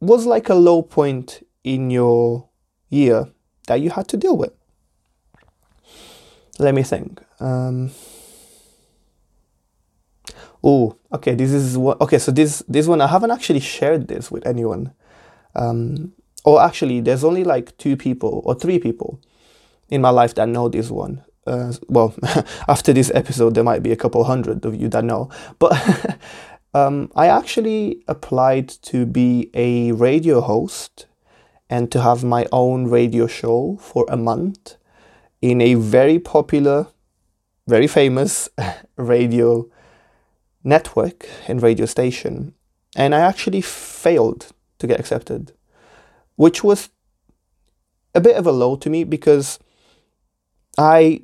was 0.01 0.25
like 0.25 0.50
a 0.50 0.55
low 0.55 0.81
point 0.81 1.46
in 1.63 1.89
your 1.89 2.50
year 2.89 3.29
that 3.67 3.79
you 3.79 3.91
had 3.91 4.10
to 4.10 4.17
deal 4.17 4.36
with? 4.36 4.51
Let 6.60 6.75
me 6.75 6.84
think. 6.84 7.22
Um, 7.39 7.91
oh, 10.64 10.98
okay. 11.14 11.36
This 11.36 11.52
is 11.52 11.78
what. 11.78 12.00
Okay, 12.02 12.20
so 12.20 12.32
this 12.32 12.64
this 12.68 12.88
one 12.88 13.02
I 13.02 13.08
haven't 13.08 13.32
actually 13.32 13.60
shared 13.60 14.08
this 14.08 14.32
with 14.32 14.46
anyone. 14.46 14.94
Um, 15.56 16.14
or 16.46 16.62
actually, 16.62 17.02
there's 17.02 17.24
only 17.24 17.44
like 17.44 17.78
two 17.78 17.98
people 17.98 18.42
or 18.46 18.56
three 18.56 18.80
people 18.80 19.20
in 19.90 20.02
my 20.02 20.10
life 20.10 20.36
that 20.36 20.48
know 20.48 20.70
this 20.70 20.90
one. 20.90 21.24
Uh, 21.46 21.74
well, 21.88 22.14
after 22.68 22.94
this 22.94 23.12
episode, 23.14 23.56
there 23.56 23.64
might 23.64 23.84
be 23.84 23.92
a 23.92 23.96
couple 23.96 24.24
hundred 24.24 24.66
of 24.66 24.76
you 24.76 24.90
that 24.90 25.04
know. 25.04 25.30
But 25.60 26.20
um, 26.74 27.12
I 27.16 27.28
actually 27.28 28.04
applied 28.08 28.70
to 28.84 29.06
be 29.06 29.50
a 29.54 29.92
radio 29.94 30.42
host 30.42 31.06
and 31.70 31.92
to 31.92 32.02
have 32.02 32.24
my 32.24 32.48
own 32.52 32.88
radio 32.88 33.28
show 33.28 33.78
for 33.82 34.06
a 34.10 34.18
month 34.18 34.76
in 35.42 35.62
a 35.62 35.76
very 35.76 36.20
popular, 36.20 36.88
very 37.68 37.88
famous 37.88 38.50
radio 38.98 39.70
network 40.67 41.27
and 41.47 41.63
radio 41.63 41.86
station. 41.86 42.53
And 42.95 43.15
I 43.15 43.21
actually 43.21 43.62
failed 43.62 44.47
to 44.79 44.88
get 44.88 45.00
accepted, 45.00 45.53
which 46.36 46.63
was 46.63 46.89
a 48.13 48.21
bit 48.21 48.36
of 48.36 48.45
a 48.45 48.51
low 48.51 48.75
to 48.75 48.89
me 48.89 49.03
because 49.03 49.59
I 50.77 51.21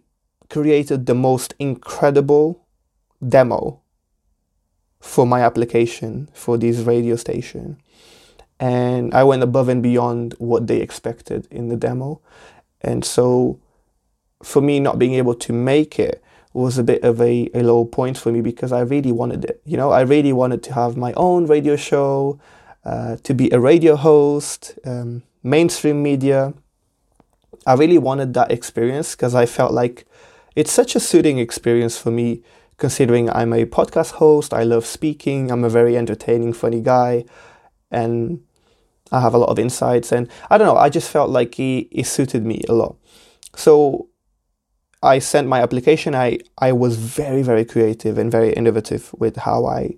created 0.49 1.05
the 1.05 1.15
most 1.15 1.53
incredible 1.59 2.65
demo 3.27 3.81
for 5.01 5.27
my 5.27 5.41
application 5.41 6.29
for 6.33 6.57
this 6.57 6.79
radio 6.79 7.15
station. 7.17 7.77
And 8.59 9.13
I 9.13 9.23
went 9.23 9.43
above 9.43 9.67
and 9.67 9.83
beyond 9.83 10.35
what 10.37 10.67
they 10.67 10.79
expected 10.79 11.47
in 11.51 11.67
the 11.67 11.75
demo. 11.75 12.21
And 12.79 13.03
so 13.03 13.59
for 14.41 14.61
me, 14.61 14.79
not 14.79 14.99
being 14.99 15.15
able 15.15 15.35
to 15.35 15.51
make 15.51 15.99
it 15.99 16.22
was 16.53 16.77
a 16.77 16.83
bit 16.83 17.03
of 17.03 17.19
a, 17.19 17.49
a 17.53 17.63
low 17.63 17.83
point 17.85 18.17
for 18.17 18.31
me 18.31 18.41
because 18.41 18.71
I 18.71 18.81
really 18.81 19.11
wanted 19.11 19.45
it. 19.45 19.61
You 19.65 19.77
know, 19.77 19.91
I 19.91 20.01
really 20.01 20.33
wanted 20.33 20.61
to 20.63 20.73
have 20.73 20.95
my 20.95 21.13
own 21.13 21.47
radio 21.47 21.75
show, 21.75 22.39
uh, 22.85 23.17
to 23.23 23.33
be 23.33 23.49
a 23.51 23.59
radio 23.59 23.95
host, 23.95 24.77
um, 24.85 25.23
mainstream 25.41 26.03
media. 26.03 26.53
I 27.65 27.73
really 27.73 27.97
wanted 27.97 28.33
that 28.35 28.51
experience 28.51 29.15
because 29.15 29.33
I 29.33 29.45
felt 29.45 29.71
like 29.71 30.05
it's 30.55 30.71
such 30.71 30.95
a 30.95 30.99
soothing 30.99 31.39
experience 31.39 31.97
for 31.97 32.11
me 32.11 32.43
considering 32.77 33.29
I'm 33.29 33.53
a 33.53 33.65
podcast 33.65 34.13
host, 34.13 34.53
I 34.53 34.63
love 34.63 34.85
speaking, 34.85 35.51
I'm 35.51 35.63
a 35.63 35.69
very 35.69 35.95
entertaining, 35.97 36.53
funny 36.53 36.81
guy, 36.81 37.25
and 37.91 38.41
I 39.11 39.21
have 39.21 39.33
a 39.33 39.37
lot 39.37 39.49
of 39.49 39.59
insights. 39.59 40.11
And 40.11 40.29
I 40.49 40.57
don't 40.57 40.67
know, 40.67 40.75
I 40.75 40.89
just 40.89 41.09
felt 41.09 41.29
like 41.29 41.59
it, 41.59 41.87
it 41.91 42.05
suited 42.05 42.45
me 42.45 42.61
a 42.67 42.73
lot. 42.73 42.97
So 43.55 44.09
I 45.03 45.19
sent 45.19 45.47
my 45.47 45.61
application. 45.61 46.15
I, 46.15 46.39
I 46.57 46.71
was 46.71 46.95
very, 46.95 47.43
very 47.43 47.65
creative 47.65 48.17
and 48.17 48.31
very 48.31 48.53
innovative 48.53 49.13
with 49.19 49.35
how 49.35 49.65
I 49.65 49.97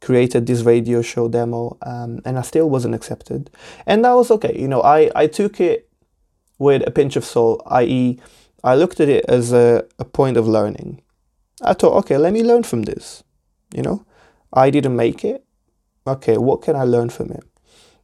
created 0.00 0.46
this 0.46 0.62
radio 0.62 1.02
show 1.02 1.28
demo, 1.28 1.78
um, 1.82 2.20
and 2.24 2.38
I 2.38 2.42
still 2.42 2.68
wasn't 2.68 2.94
accepted. 2.94 3.50
And 3.86 4.04
that 4.04 4.12
was 4.12 4.30
okay. 4.32 4.58
You 4.58 4.66
know, 4.66 4.82
I, 4.82 5.10
I 5.14 5.26
took 5.28 5.60
it 5.60 5.88
with 6.58 6.86
a 6.86 6.90
pinch 6.90 7.16
of 7.16 7.24
salt, 7.24 7.62
i.e., 7.66 8.18
I 8.62 8.74
looked 8.74 9.00
at 9.00 9.08
it 9.08 9.24
as 9.26 9.52
a, 9.52 9.86
a 9.98 10.04
point 10.04 10.36
of 10.36 10.46
learning. 10.46 11.00
I 11.62 11.72
thought, 11.72 11.96
okay, 12.00 12.18
let 12.18 12.32
me 12.32 12.42
learn 12.42 12.62
from 12.62 12.82
this. 12.82 13.22
You 13.74 13.82
know, 13.82 14.04
I 14.52 14.70
didn't 14.70 14.96
make 14.96 15.24
it. 15.24 15.44
Okay, 16.06 16.36
what 16.36 16.60
can 16.60 16.76
I 16.76 16.82
learn 16.84 17.08
from 17.08 17.30
it? 17.30 17.44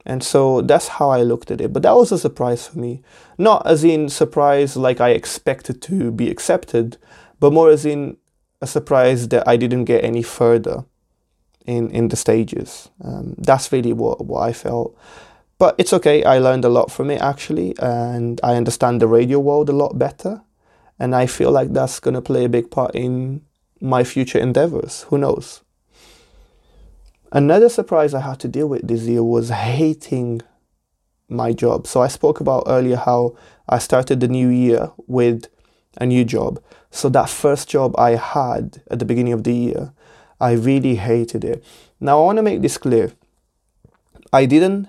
And 0.06 0.22
so 0.22 0.62
that's 0.62 0.86
how 0.88 1.10
I 1.10 1.22
looked 1.22 1.50
at 1.50 1.60
it. 1.60 1.72
But 1.72 1.82
that 1.82 1.96
was 1.96 2.12
a 2.12 2.18
surprise 2.18 2.68
for 2.68 2.78
me. 2.78 3.02
Not 3.36 3.66
as 3.66 3.82
in 3.82 4.08
surprise 4.08 4.76
like 4.76 5.00
I 5.00 5.10
expected 5.10 5.82
to 5.82 6.12
be 6.12 6.30
accepted, 6.30 6.96
but 7.40 7.52
more 7.52 7.70
as 7.70 7.84
in 7.84 8.16
a 8.62 8.66
surprise 8.66 9.28
that 9.28 9.46
I 9.46 9.56
didn't 9.56 9.84
get 9.84 10.04
any 10.04 10.22
further 10.22 10.84
in, 11.66 11.90
in 11.90 12.08
the 12.08 12.16
stages. 12.16 12.88
Um, 13.02 13.34
that's 13.36 13.72
really 13.72 13.92
what, 13.92 14.24
what 14.24 14.40
I 14.40 14.52
felt. 14.52 14.96
But 15.58 15.74
it's 15.78 15.92
okay. 15.92 16.22
I 16.22 16.38
learned 16.38 16.64
a 16.64 16.68
lot 16.68 16.92
from 16.92 17.10
it 17.10 17.20
actually, 17.20 17.74
and 17.78 18.40
I 18.44 18.54
understand 18.54 19.02
the 19.02 19.08
radio 19.08 19.40
world 19.40 19.68
a 19.68 19.72
lot 19.72 19.98
better. 19.98 20.42
And 20.98 21.14
I 21.14 21.26
feel 21.26 21.50
like 21.50 21.72
that's 21.72 22.00
going 22.00 22.14
to 22.14 22.22
play 22.22 22.44
a 22.44 22.48
big 22.48 22.70
part 22.70 22.94
in 22.94 23.42
my 23.80 24.04
future 24.04 24.38
endeavors. 24.38 25.02
Who 25.08 25.18
knows? 25.18 25.62
Another 27.36 27.68
surprise 27.68 28.14
I 28.14 28.20
had 28.20 28.40
to 28.40 28.48
deal 28.48 28.66
with 28.66 28.88
this 28.88 29.02
year 29.02 29.22
was 29.22 29.50
hating 29.50 30.40
my 31.28 31.52
job. 31.52 31.86
So 31.86 32.00
I 32.00 32.08
spoke 32.08 32.40
about 32.40 32.64
earlier 32.66 32.96
how 32.96 33.36
I 33.68 33.78
started 33.78 34.20
the 34.20 34.28
new 34.28 34.48
year 34.48 34.90
with 35.06 35.44
a 35.98 36.06
new 36.06 36.24
job. 36.24 36.62
So 36.90 37.10
that 37.10 37.28
first 37.28 37.68
job 37.68 37.94
I 37.98 38.12
had 38.12 38.80
at 38.90 39.00
the 39.00 39.04
beginning 39.04 39.34
of 39.34 39.44
the 39.44 39.52
year, 39.52 39.92
I 40.40 40.52
really 40.52 40.94
hated 40.94 41.44
it. 41.44 41.62
Now 42.00 42.22
I 42.22 42.24
want 42.24 42.38
to 42.38 42.42
make 42.42 42.62
this 42.62 42.78
clear. 42.78 43.12
I 44.32 44.46
didn't 44.46 44.88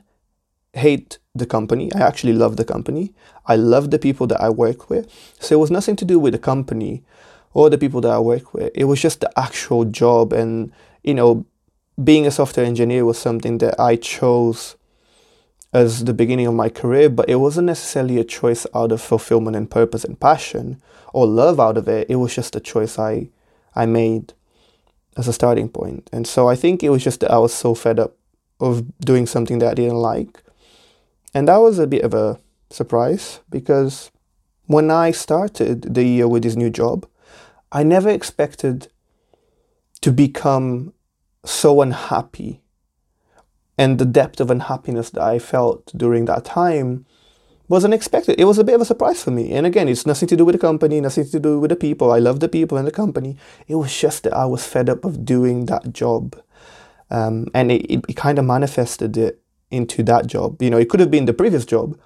hate 0.72 1.18
the 1.36 1.46
company. 1.46 1.94
I 1.94 2.00
actually 2.00 2.32
love 2.32 2.56
the 2.56 2.64
company. 2.64 3.14
I 3.46 3.58
love 3.58 3.92
the 3.92 4.00
people 4.00 4.26
that 4.28 4.40
I 4.40 4.50
work 4.52 4.90
with. 4.90 5.12
So 5.42 5.54
it 5.54 5.60
was 5.60 5.70
nothing 5.70 5.98
to 5.98 6.06
do 6.06 6.18
with 6.18 6.32
the 6.32 6.40
company 6.40 7.04
or 7.54 7.70
the 7.70 7.78
people 7.78 8.00
that 8.00 8.12
I 8.12 8.20
work 8.20 8.54
with. 8.54 8.72
It 8.74 8.86
was 8.86 9.02
just 9.02 9.20
the 9.20 9.38
actual 9.38 9.84
job 9.84 10.32
and, 10.32 10.72
you 11.04 11.14
know, 11.14 11.46
being 12.02 12.28
a 12.28 12.32
software 12.32 12.66
engineer 12.66 13.06
was 13.06 13.18
something 13.18 13.58
that 13.60 13.80
I 13.80 13.96
chose 13.96 14.76
as 15.74 16.06
the 16.06 16.14
beginning 16.14 16.48
of 16.48 16.54
my 16.54 16.70
career, 16.70 17.10
but 17.10 17.30
it 17.30 17.36
wasn't 17.36 17.68
necessarily 17.68 18.20
a 18.20 18.24
choice 18.24 18.66
out 18.74 18.92
of 18.92 19.02
fulfillment 19.02 19.56
and 19.56 19.70
purpose 19.70 20.04
and 20.04 20.20
passion 20.20 20.82
or 21.14 21.26
love 21.26 21.60
out 21.60 21.78
of 21.78 21.88
it. 21.88 22.10
It 22.10 22.16
was 22.16 22.34
just 22.34 22.56
a 22.56 22.60
choice 22.60 22.98
I 22.98 23.30
I 23.76 23.86
made 23.86 24.34
as 25.18 25.28
a 25.28 25.34
starting 25.34 25.70
point. 25.70 26.10
And 26.14 26.26
so 26.26 26.48
I 26.48 26.56
think 26.56 26.84
it 26.84 26.90
was 26.90 27.04
just 27.04 27.20
that 27.20 27.32
I 27.32 27.38
was 27.38 27.54
so 27.54 27.76
fed 27.76 28.00
up 28.00 28.16
of 28.60 28.98
doing 29.00 29.26
something 29.26 29.60
that 29.60 29.72
I 29.72 29.74
didn't 29.74 29.98
like. 29.98 30.42
And 31.34 31.48
that 31.48 31.58
was 31.58 31.80
a 31.80 31.88
bit 31.88 32.04
of 32.04 32.14
a 32.14 32.40
surprise 32.70 33.40
because 33.50 34.12
when 34.66 34.90
I 34.90 35.12
started 35.12 35.94
the 35.94 36.04
year 36.04 36.28
with 36.28 36.44
this 36.44 36.56
new 36.56 36.70
job, 36.70 37.08
I 37.72 37.84
never 37.84 38.10
expected 38.10 38.88
to 40.02 40.12
become 40.12 40.94
so 41.50 41.82
unhappy 41.82 42.62
and 43.78 44.00
the 44.00 44.06
depth 44.06 44.40
of 44.40 44.50
unhappiness 44.50 45.12
that 45.12 45.22
I 45.22 45.40
felt 45.40 45.92
during 45.96 46.26
that 46.26 46.46
time 46.46 47.06
was 47.68 47.86
unexpected. 47.86 48.40
It 48.40 48.46
was 48.46 48.58
a 48.58 48.64
bit 48.64 48.76
of 48.76 48.82
a 48.82 48.86
surprise 48.86 49.24
for 49.24 49.32
me. 49.32 49.52
And 49.52 49.66
again, 49.66 49.88
it's 49.88 50.06
nothing 50.06 50.28
to 50.30 50.38
do 50.38 50.46
with 50.46 50.54
the 50.54 50.60
company, 50.60 51.00
nothing 51.02 51.30
to 51.30 51.40
do 51.40 51.60
with 51.60 51.70
the 51.70 51.76
people. 51.76 52.12
I 52.12 52.20
love 52.20 52.40
the 52.40 52.50
people 52.50 52.78
and 52.78 52.88
the 52.88 52.92
company. 52.92 53.38
It 53.68 53.76
was 53.76 53.96
just 53.96 54.24
that 54.24 54.34
I 54.34 54.46
was 54.46 54.66
fed 54.66 54.90
up 54.90 55.06
of 55.06 55.26
doing 55.26 55.66
that 55.66 55.94
job. 55.94 56.42
Um, 57.12 57.48
and 57.54 57.72
it, 57.72 57.86
it, 57.92 58.06
it 58.10 58.16
kind 58.16 58.40
of 58.40 58.46
manifested 58.46 59.16
it 59.18 59.42
into 59.70 60.02
that 60.04 60.28
job. 60.28 60.62
You 60.62 60.70
know, 60.70 60.78
it 60.78 60.90
could 60.90 61.02
have 61.02 61.12
been 61.12 61.26
the 61.26 61.34
previous 61.34 61.66
job, 61.66 62.00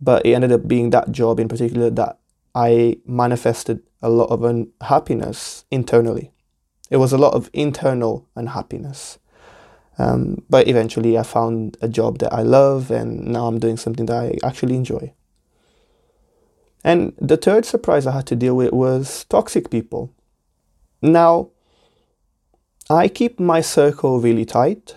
but 0.00 0.24
it 0.24 0.32
ended 0.32 0.52
up 0.52 0.68
being 0.68 0.90
that 0.90 1.10
job 1.10 1.40
in 1.40 1.48
particular 1.48 1.90
that 1.90 2.18
I 2.54 2.98
manifested 3.06 3.82
a 4.02 4.10
lot 4.10 4.30
of 4.30 4.44
unhappiness 4.44 5.64
internally. 5.70 6.32
It 6.90 6.96
was 6.96 7.12
a 7.12 7.18
lot 7.18 7.34
of 7.34 7.50
internal 7.52 8.26
unhappiness. 8.34 9.18
Um, 9.98 10.44
but 10.48 10.68
eventually, 10.68 11.18
I 11.18 11.22
found 11.24 11.76
a 11.80 11.88
job 11.88 12.18
that 12.18 12.32
I 12.32 12.42
love, 12.42 12.90
and 12.90 13.26
now 13.26 13.46
I'm 13.46 13.58
doing 13.58 13.76
something 13.76 14.06
that 14.06 14.16
I 14.16 14.38
actually 14.46 14.76
enjoy. 14.76 15.12
And 16.84 17.12
the 17.20 17.36
third 17.36 17.64
surprise 17.64 18.06
I 18.06 18.12
had 18.12 18.26
to 18.28 18.36
deal 18.36 18.56
with 18.56 18.72
was 18.72 19.24
toxic 19.24 19.70
people. 19.70 20.12
Now, 21.02 21.50
I 22.88 23.08
keep 23.08 23.38
my 23.38 23.60
circle 23.60 24.20
really 24.20 24.44
tight. 24.44 24.94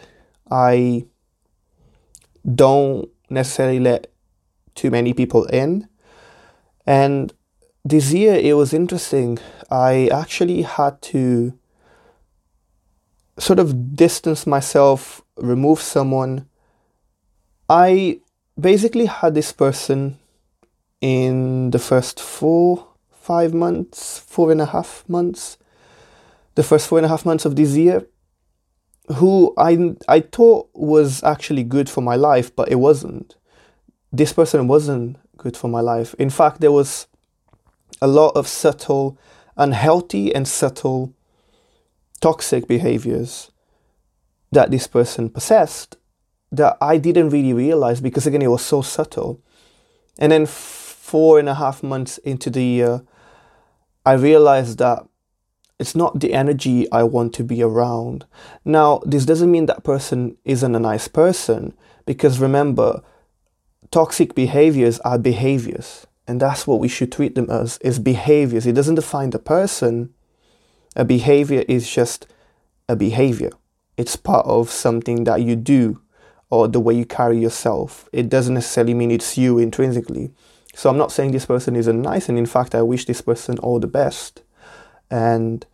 I 0.50 1.06
don't 2.56 3.10
necessarily 3.30 3.80
let 3.80 4.08
too 4.76 4.92
many 4.92 5.14
people 5.14 5.46
in. 5.46 5.88
And 6.86 7.34
this 7.84 8.14
year 8.14 8.36
it 8.36 8.56
was 8.56 8.74
interesting. 8.74 9.40
I 9.70 10.08
actually 10.08 10.62
had 10.62 11.02
to 11.04 11.58
sort 13.42 13.60
of 13.60 13.96
distance 13.96 14.46
myself, 14.46 15.22
remove 15.36 15.82
someone. 15.82 16.48
I 17.68 18.20
basically 18.60 19.08
had 19.08 19.34
this 19.34 19.52
person 19.52 20.20
in 21.02 21.72
the 21.72 21.80
first 21.80 22.20
four, 22.20 22.88
five 23.10 23.54
months, 23.54 24.20
four 24.20 24.52
and 24.52 24.62
a 24.62 24.68
half 24.68 25.04
months, 25.08 25.58
the 26.54 26.64
first 26.64 26.88
four 26.88 27.00
and 27.00 27.06
a 27.06 27.10
half 27.10 27.26
months 27.26 27.46
of 27.46 27.56
this 27.56 27.76
year, 27.76 28.06
who 29.16 29.54
I, 29.58 29.96
I 30.08 30.20
thought 30.20 30.70
was 30.74 31.24
actually 31.24 31.64
good 31.64 31.90
for 31.90 32.02
my 32.02 32.16
life, 32.16 32.56
but 32.56 32.70
it 32.70 32.76
wasn't. 32.76 33.36
This 34.14 34.34
person 34.34 34.68
wasn't 34.68 35.18
good 35.38 35.58
for 35.58 35.68
my 35.68 35.82
life. 35.82 36.14
In 36.20 36.30
fact, 36.30 36.62
there 36.62 36.72
was 36.72 37.08
a 38.02 38.08
lot 38.08 38.36
of 38.36 38.48
subtle, 38.48 39.18
unhealthy, 39.58 40.34
and 40.36 40.48
subtle 40.48 41.16
toxic 42.22 42.68
behaviors 42.68 43.52
that 44.52 44.72
this 44.72 44.88
person 44.88 45.30
possessed 45.30 45.98
that 46.52 46.78
I 46.82 46.98
didn't 46.98 47.30
really 47.30 47.54
realize 47.54 48.02
because, 48.02 48.28
again, 48.28 48.42
it 48.42 48.50
was 48.50 48.64
so 48.64 48.82
subtle. 48.82 49.42
And 50.20 50.32
then 50.32 50.46
four 50.46 51.40
and 51.40 51.50
a 51.50 51.56
half 51.56 51.82
months 51.82 52.18
into 52.20 52.50
the 52.50 52.64
year, 52.64 53.04
I 54.06 54.14
realized 54.14 54.78
that 54.80 55.06
it's 55.80 55.96
not 55.96 56.20
the 56.20 56.34
energy 56.34 56.90
I 56.92 57.04
want 57.04 57.34
to 57.36 57.44
be 57.44 57.64
around. 57.64 58.26
Now, 58.64 59.02
this 59.06 59.26
doesn't 59.26 59.52
mean 59.52 59.66
that 59.66 59.84
person 59.84 60.38
isn't 60.46 60.76
a 60.76 60.80
nice 60.80 61.08
person 61.08 61.74
because 62.06 62.40
remember, 62.40 63.02
toxic 63.90 64.36
behaviors 64.36 65.00
are 65.00 65.18
behaviors 65.18 66.06
and 66.28 66.40
that's 66.40 66.68
what 66.68 66.80
we 66.80 66.88
should 66.88 67.12
treat 67.12 67.36
them 67.36 67.50
as 67.50 67.78
is 67.80 68.00
behaviors. 68.00 68.68
It 68.68 68.74
doesn't 68.74 68.96
define 68.96 69.32
the 69.32 69.40
person. 69.40 70.14
A 70.96 71.06
behavior 71.06 71.64
is 71.68 71.90
just 71.90 72.28
a 72.90 72.96
behavior. 72.96 73.52
It's 73.98 74.16
part 74.16 74.46
of 74.46 74.70
something 74.70 75.24
that 75.26 75.42
you 75.42 75.56
do 75.56 76.02
or 76.50 76.68
the 76.68 76.80
way 76.80 76.94
you 76.94 77.06
carry 77.06 77.40
yourself. 77.40 78.10
It 78.12 78.30
doesn't 78.30 78.54
necessarily 78.54 78.94
mean 78.94 79.12
it's 79.12 79.38
you 79.38 79.58
intrinsically. 79.58 80.32
So 80.76 80.90
I'm 80.90 80.98
not 80.98 81.12
saying 81.12 81.32
this 81.32 81.46
person 81.46 81.76
isn't 81.76 82.02
nice, 82.02 82.30
and 82.30 82.38
in 82.38 82.46
fact, 82.46 82.76
I 82.76 82.82
wish 82.82 83.06
this 83.06 83.22
person 83.22 83.58
all 83.60 83.80
the 83.80 83.88
best. 83.88 84.42
And 85.10 85.66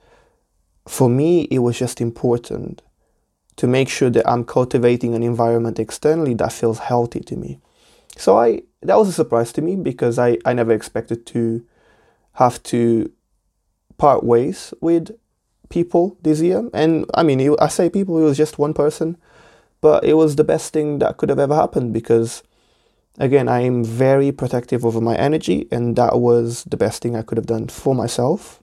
for 0.87 1.09
me, 1.09 1.43
it 1.51 1.59
was 1.59 1.77
just 1.77 2.01
important 2.01 2.81
to 3.57 3.67
make 3.67 3.89
sure 3.89 4.09
that 4.09 4.27
I'm 4.27 4.43
cultivating 4.43 5.13
an 5.15 5.23
environment 5.23 5.79
externally 5.79 6.33
that 6.35 6.53
feels 6.53 6.79
healthy 6.79 7.19
to 7.21 7.35
me. 7.35 7.59
So 8.15 8.37
I 8.37 8.61
that 8.81 8.97
was 8.97 9.09
a 9.09 9.13
surprise 9.13 9.51
to 9.53 9.61
me 9.61 9.75
because 9.75 10.17
I, 10.19 10.37
I 10.45 10.53
never 10.53 10.71
expected 10.71 11.25
to 11.27 11.65
have 12.33 12.61
to 12.63 13.11
part 13.97 14.23
ways 14.23 14.73
with 14.81 15.17
people 15.69 16.17
this 16.21 16.41
year. 16.41 16.69
And 16.73 17.05
I 17.13 17.23
mean, 17.23 17.39
it, 17.39 17.57
I 17.59 17.67
say 17.67 17.89
people, 17.89 18.17
it 18.17 18.23
was 18.23 18.37
just 18.37 18.59
one 18.59 18.73
person, 18.73 19.17
but 19.81 20.03
it 20.03 20.13
was 20.13 20.35
the 20.35 20.43
best 20.43 20.73
thing 20.73 20.99
that 20.99 21.17
could 21.17 21.29
have 21.29 21.39
ever 21.39 21.55
happened 21.55 21.93
because 21.93 22.43
again, 23.17 23.47
I 23.47 23.61
am 23.61 23.83
very 23.83 24.31
protective 24.31 24.85
over 24.85 25.01
my 25.01 25.15
energy, 25.15 25.67
and 25.71 25.95
that 25.95 26.19
was 26.19 26.63
the 26.65 26.77
best 26.77 27.01
thing 27.01 27.15
I 27.15 27.21
could 27.21 27.37
have 27.37 27.47
done 27.47 27.67
for 27.67 27.95
myself, 27.95 28.61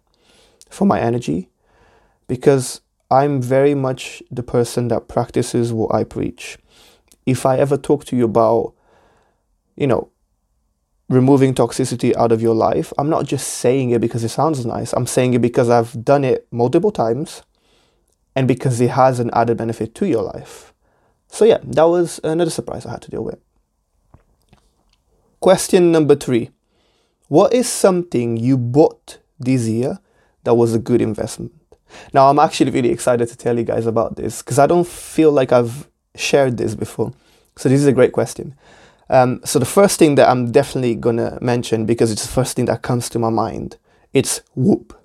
for 0.71 0.87
my 0.87 1.00
energy, 1.00 1.50
because 2.29 2.81
I'm 3.11 3.43
very 3.43 3.75
much 3.75 4.23
the 4.31 4.43
person 4.43 4.88
that 4.88 5.09
practices 5.09 5.73
what 5.73 5.95
I 5.95 6.05
preach. 6.05 6.59
If 7.26 7.47
I 7.47 7.59
ever 7.59 7.76
talk 7.76 8.05
to 8.07 8.17
you 8.17 8.25
about, 8.25 8.75
you 9.76 9.87
know, 9.87 10.11
removing 11.14 11.54
toxicity 11.54 12.14
out 12.16 12.33
of 12.33 12.42
your 12.42 12.54
life, 12.54 12.92
I'm 12.99 13.09
not 13.09 13.26
just 13.26 13.47
saying 13.49 13.90
it 13.90 14.00
because 14.00 14.25
it 14.25 14.28
sounds 14.28 14.66
nice. 14.66 14.92
I'm 14.92 15.06
saying 15.06 15.35
it 15.35 15.40
because 15.40 15.71
I've 15.71 16.04
done 16.04 16.25
it 16.25 16.47
multiple 16.50 16.90
times 16.90 17.42
and 18.37 18.49
because 18.49 18.80
it 18.80 18.90
has 18.90 19.21
an 19.21 19.30
added 19.33 19.56
benefit 19.56 19.94
to 19.97 20.06
your 20.06 20.23
life. 20.23 20.75
So, 21.28 21.44
yeah, 21.44 21.59
that 21.62 21.85
was 21.85 22.21
another 22.23 22.50
surprise 22.50 22.87
I 22.87 22.92
had 22.92 23.02
to 23.02 23.11
deal 23.11 23.25
with. 23.25 23.38
Question 25.40 25.92
number 25.92 26.14
three 26.14 26.50
What 27.28 27.52
is 27.52 27.68
something 27.68 28.37
you 28.37 28.56
bought 28.56 29.18
this 29.38 29.66
year 29.66 29.99
that 30.44 30.54
was 30.54 30.75
a 30.75 30.78
good 30.78 31.00
investment? 31.00 31.52
Now, 32.12 32.28
I'm 32.28 32.38
actually 32.38 32.71
really 32.71 32.90
excited 32.90 33.28
to 33.28 33.37
tell 33.37 33.59
you 33.59 33.64
guys 33.64 33.87
about 33.87 34.16
this 34.16 34.42
because 34.42 34.59
I 34.59 34.66
don't 34.66 34.87
feel 34.87 35.30
like 35.30 35.52
I've 35.52 35.88
shared 36.16 36.56
this 36.56 36.75
before. 36.75 37.12
So, 37.56 37.69
this 37.69 37.80
is 37.80 37.86
a 37.86 37.93
great 37.93 38.12
question. 38.12 38.54
Um, 39.10 39.40
so, 39.45 39.58
the 39.58 39.67
first 39.67 39.99
thing 39.99 40.14
that 40.14 40.28
I'm 40.28 40.50
definitely 40.50 40.97
to 41.19 41.38
mention 41.43 41.84
because 41.84 42.10
it's 42.10 42.26
the 42.26 42.32
first 42.32 42.56
thing 42.56 42.64
that 42.67 42.82
comes 42.82 43.08
to 43.10 43.19
my 43.19 43.30
mind 43.30 43.76
it's 44.12 44.43
Whoop. 44.54 44.99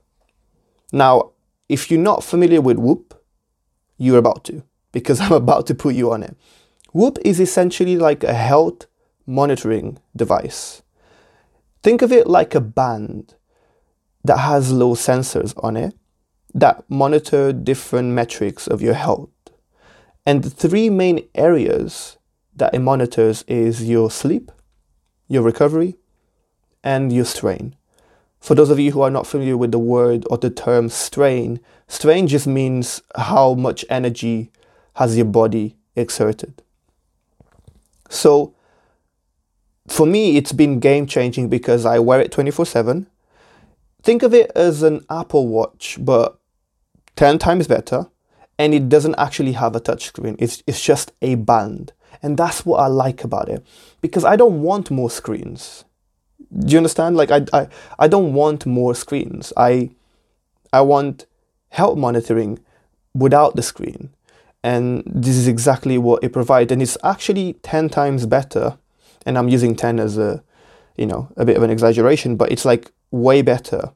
Now, 0.94 1.32
if 1.68 1.90
you're 1.90 2.00
not 2.00 2.24
familiar 2.24 2.62
with 2.62 2.78
Whoop, 2.78 3.22
you're 3.98 4.20
about 4.20 4.46
to 4.46 4.64
because 4.92 5.20
I'm 5.22 5.34
about 5.34 5.68
to 5.68 5.76
put 5.76 5.96
you 5.96 6.12
on 6.12 6.24
it. 6.24 6.38
Whoop 6.94 7.18
is 7.26 7.40
essentially 7.40 7.98
like 7.98 8.24
a 8.24 8.34
health 8.34 8.86
monitoring 9.26 10.00
device. 10.16 10.82
Think 11.84 12.02
of 12.02 12.12
it 12.12 12.28
like 12.28 12.56
a 12.56 12.62
band 12.62 13.36
that 14.24 14.38
has 14.38 14.72
low 14.72 14.96
sensors 14.96 15.54
on 15.64 15.78
it 15.78 15.96
that 16.54 16.84
monitor 16.90 17.54
different 17.54 18.10
metrics 18.10 18.68
of 18.68 18.82
your 18.82 18.96
health. 18.96 19.30
And 20.26 20.44
the 20.44 20.50
three 20.50 20.90
main 20.90 21.28
areas 21.36 22.18
that 22.60 22.74
it 22.74 22.80
monitors 22.80 23.44
is 23.48 23.84
your 23.84 24.12
sleep, 24.12 24.52
your 25.28 25.44
recovery, 25.44 25.96
and 26.84 27.12
your 27.12 27.26
strain. 27.26 27.76
For 28.40 28.56
those 28.56 28.70
of 28.70 28.80
you 28.80 28.92
who 28.92 29.02
are 29.02 29.12
not 29.12 29.28
familiar 29.28 29.58
with 29.58 29.72
the 29.72 29.80
word 29.80 30.26
or 30.30 30.38
the 30.38 30.50
term 30.50 30.90
strain, 30.90 31.60
strain 31.88 32.28
just 32.28 32.48
means 32.48 33.02
how 33.18 33.54
much 33.54 33.84
energy 33.90 34.52
has 34.96 35.18
your 35.18 35.26
body 35.26 35.76
exerted. 35.96 36.62
So 38.10 38.54
for 39.88 40.06
me, 40.06 40.38
it's 40.38 40.54
been 40.54 40.80
game 40.80 41.06
changing 41.06 41.50
because 41.50 41.86
I 41.86 42.00
wear 42.00 42.22
it 42.22 42.32
24 42.32 42.66
7. 42.66 43.08
Think 44.02 44.24
of 44.24 44.34
it 44.34 44.52
as 44.56 44.82
an 44.84 45.06
Apple 45.10 45.48
Watch, 45.48 45.98
but 46.00 46.40
10 47.18 47.38
times 47.40 47.68
better. 47.68 48.08
And 48.60 48.74
it 48.74 48.90
doesn't 48.90 49.16
actually 49.16 49.54
have 49.54 49.76
a 49.76 49.80
touchscreen, 49.80 50.36
it's, 50.38 50.62
it's 50.68 50.82
just 50.82 51.12
a 51.22 51.34
band. 51.36 51.94
And 52.22 52.38
that's 52.38 52.66
what 52.66 52.80
I 52.80 52.88
like 52.88 53.24
about 53.24 53.50
it 53.50 53.66
because 54.02 54.26
I 54.26 54.36
don't 54.36 54.62
want 54.62 54.92
more 54.92 55.10
screens. 55.10 55.86
Do 56.60 56.74
you 56.74 56.78
understand? 56.78 57.16
Like, 57.16 57.32
I, 57.32 57.46
I, 57.54 57.68
I 57.98 58.08
don't 58.08 58.34
want 58.34 58.66
more 58.66 58.94
screens. 58.94 59.54
I, 59.56 59.92
I 60.74 60.82
want 60.82 61.26
health 61.70 61.98
monitoring 61.98 62.60
without 63.14 63.56
the 63.56 63.64
screen. 63.64 64.10
And 64.64 65.04
this 65.06 65.36
is 65.36 65.48
exactly 65.48 65.98
what 65.98 66.24
it 66.24 66.34
provides. 66.34 66.72
And 66.72 66.82
it's 66.82 66.98
actually 67.04 67.54
10 67.64 67.90
times 67.90 68.26
better 68.26 68.78
and 69.26 69.38
I'm 69.38 69.50
using 69.50 69.76
10 69.76 70.00
as 70.00 70.18
a, 70.18 70.44
you 70.98 71.06
know, 71.06 71.30
a 71.38 71.46
bit 71.46 71.58
of 71.58 71.64
an 71.64 71.70
exaggeration, 71.70 72.36
but 72.36 72.52
it's 72.52 72.66
like 72.66 72.92
way 73.12 73.42
better 73.42 73.94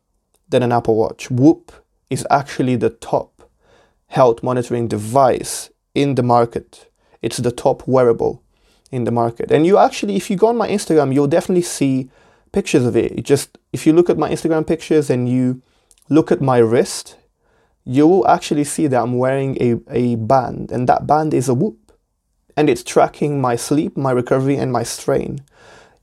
than 0.50 0.64
an 0.64 0.72
Apple 0.72 0.96
Watch. 0.96 1.30
Whoop 1.32 1.72
is 2.10 2.26
actually 2.30 2.76
the 2.76 2.90
top 2.90 3.33
health 4.08 4.44
monitoring 4.44 4.88
device 4.88 5.70
in 5.96 6.16
the 6.16 6.24
market. 6.24 6.92
It's 7.22 7.38
the 7.38 7.52
top 7.52 7.88
wearable 7.88 8.44
in 8.92 9.06
the 9.06 9.12
market. 9.12 9.52
And 9.52 9.66
you 9.66 9.78
actually, 9.78 10.16
if 10.16 10.30
you 10.30 10.38
go 10.38 10.48
on 10.48 10.58
my 10.58 10.68
Instagram, 10.68 11.14
you'll 11.14 11.28
definitely 11.28 11.64
see 11.64 12.10
pictures 12.52 12.86
of 12.86 12.96
it. 12.96 13.12
it 13.14 13.24
just, 13.24 13.58
if 13.72 13.88
you 13.88 13.94
look 13.94 14.10
at 14.10 14.18
my 14.18 14.30
Instagram 14.30 14.68
pictures 14.68 15.10
and 15.10 15.28
you 15.28 15.62
look 16.10 16.32
at 16.32 16.42
my 16.42 16.58
wrist, 16.58 17.18
you 17.86 18.08
will 18.08 18.28
actually 18.28 18.64
see 18.64 18.88
that 18.88 19.02
I'm 19.02 19.18
wearing 19.18 19.58
a, 19.62 19.80
a 19.90 20.16
band, 20.16 20.72
and 20.72 20.88
that 20.88 21.06
band 21.06 21.34
is 21.34 21.50
a 21.50 21.54
Whoop 21.54 21.84
and 22.56 22.70
it's 22.70 22.84
tracking 22.84 23.42
my 23.42 23.56
sleep, 23.56 23.98
my 23.98 24.12
recovery, 24.12 24.58
and 24.58 24.72
my 24.72 24.84
strain. 24.84 25.44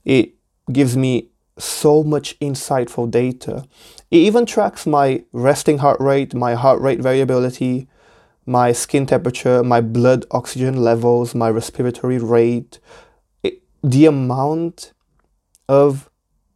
It 0.03 0.33
gives 0.71 0.97
me 0.97 1.29
so 1.57 2.03
much 2.03 2.37
insightful 2.39 3.09
data. 3.09 3.65
It 4.09 4.17
even 4.17 4.45
tracks 4.45 4.85
my 4.85 5.23
resting 5.31 5.77
heart 5.77 5.99
rate, 5.99 6.33
my 6.33 6.55
heart 6.55 6.81
rate 6.81 6.99
variability, 6.99 7.87
my 8.45 8.71
skin 8.71 9.05
temperature, 9.05 9.63
my 9.63 9.81
blood 9.81 10.25
oxygen 10.31 10.77
levels, 10.77 11.35
my 11.35 11.49
respiratory 11.49 12.17
rate. 12.17 12.79
It, 13.43 13.61
the 13.83 14.05
amount 14.05 14.93
of 15.69 16.09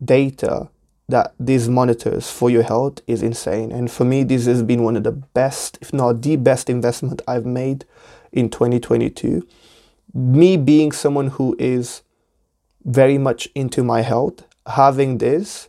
data 0.04 0.70
that 1.08 1.34
this 1.40 1.68
monitors 1.68 2.32
for 2.32 2.50
your 2.50 2.64
health 2.64 3.00
is 3.06 3.22
insane. 3.22 3.72
And 3.72 3.92
for 3.92 4.04
me, 4.06 4.24
this 4.24 4.46
has 4.48 4.64
been 4.64 4.84
one 4.84 4.98
of 4.98 5.04
the 5.04 5.12
best, 5.12 5.78
if 5.82 5.94
not 5.94 6.24
the 6.24 6.36
best 6.36 6.70
investment 6.70 7.22
I've 7.28 7.46
made 7.46 7.86
in 8.32 8.50
2022 8.50 9.48
me 10.16 10.56
being 10.56 10.94
someone 10.94 11.28
who 11.28 11.56
is 11.60 12.02
very 12.86 13.18
much 13.18 13.50
into 13.54 13.84
my 13.84 14.02
health, 14.02 14.46
having 14.66 15.18
this 15.18 15.68